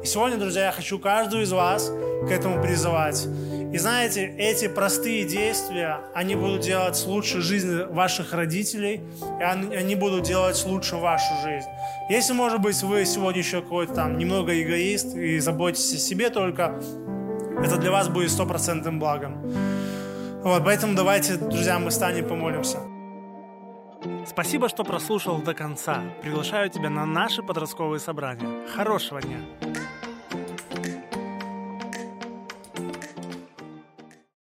И 0.02 0.06
сегодня, 0.06 0.36
друзья, 0.36 0.66
я 0.66 0.72
хочу 0.72 0.98
каждую 0.98 1.44
из 1.44 1.52
вас 1.52 1.90
к 2.28 2.30
этому 2.30 2.62
призывать. 2.62 3.26
И 3.72 3.78
знаете, 3.78 4.26
эти 4.36 4.68
простые 4.68 5.24
действия, 5.24 6.00
они 6.14 6.34
будут 6.34 6.60
делать 6.60 7.02
лучше 7.06 7.40
жизнь 7.40 7.84
ваших 7.84 8.34
родителей, 8.34 9.00
и 9.40 9.42
они 9.42 9.94
будут 9.94 10.24
делать 10.24 10.62
лучше 10.66 10.96
вашу 10.96 11.34
жизнь. 11.42 11.68
Если, 12.10 12.34
может 12.34 12.60
быть, 12.60 12.82
вы 12.82 13.06
сегодня 13.06 13.40
еще 13.40 13.62
какой-то 13.62 13.94
там 13.94 14.18
немного 14.18 14.52
эгоист 14.62 15.14
и 15.16 15.38
заботитесь 15.38 15.94
о 15.94 15.98
себе 15.98 16.28
только, 16.28 16.78
это 17.64 17.78
для 17.78 17.90
вас 17.90 18.08
будет 18.08 18.30
стопроцентным 18.30 18.98
благом. 18.98 19.40
Вот, 20.42 20.62
поэтому 20.64 20.94
давайте, 20.94 21.36
друзья, 21.36 21.78
мы 21.78 21.90
станем 21.90 22.28
помолимся. 22.28 22.78
Спасибо, 24.26 24.68
что 24.68 24.84
прослушал 24.84 25.40
до 25.40 25.54
конца. 25.54 26.02
Приглашаю 26.20 26.68
тебя 26.68 26.90
на 26.90 27.06
наши 27.06 27.42
подростковые 27.42 28.00
собрания. 28.00 28.66
Хорошего 28.74 29.22
дня! 29.22 29.38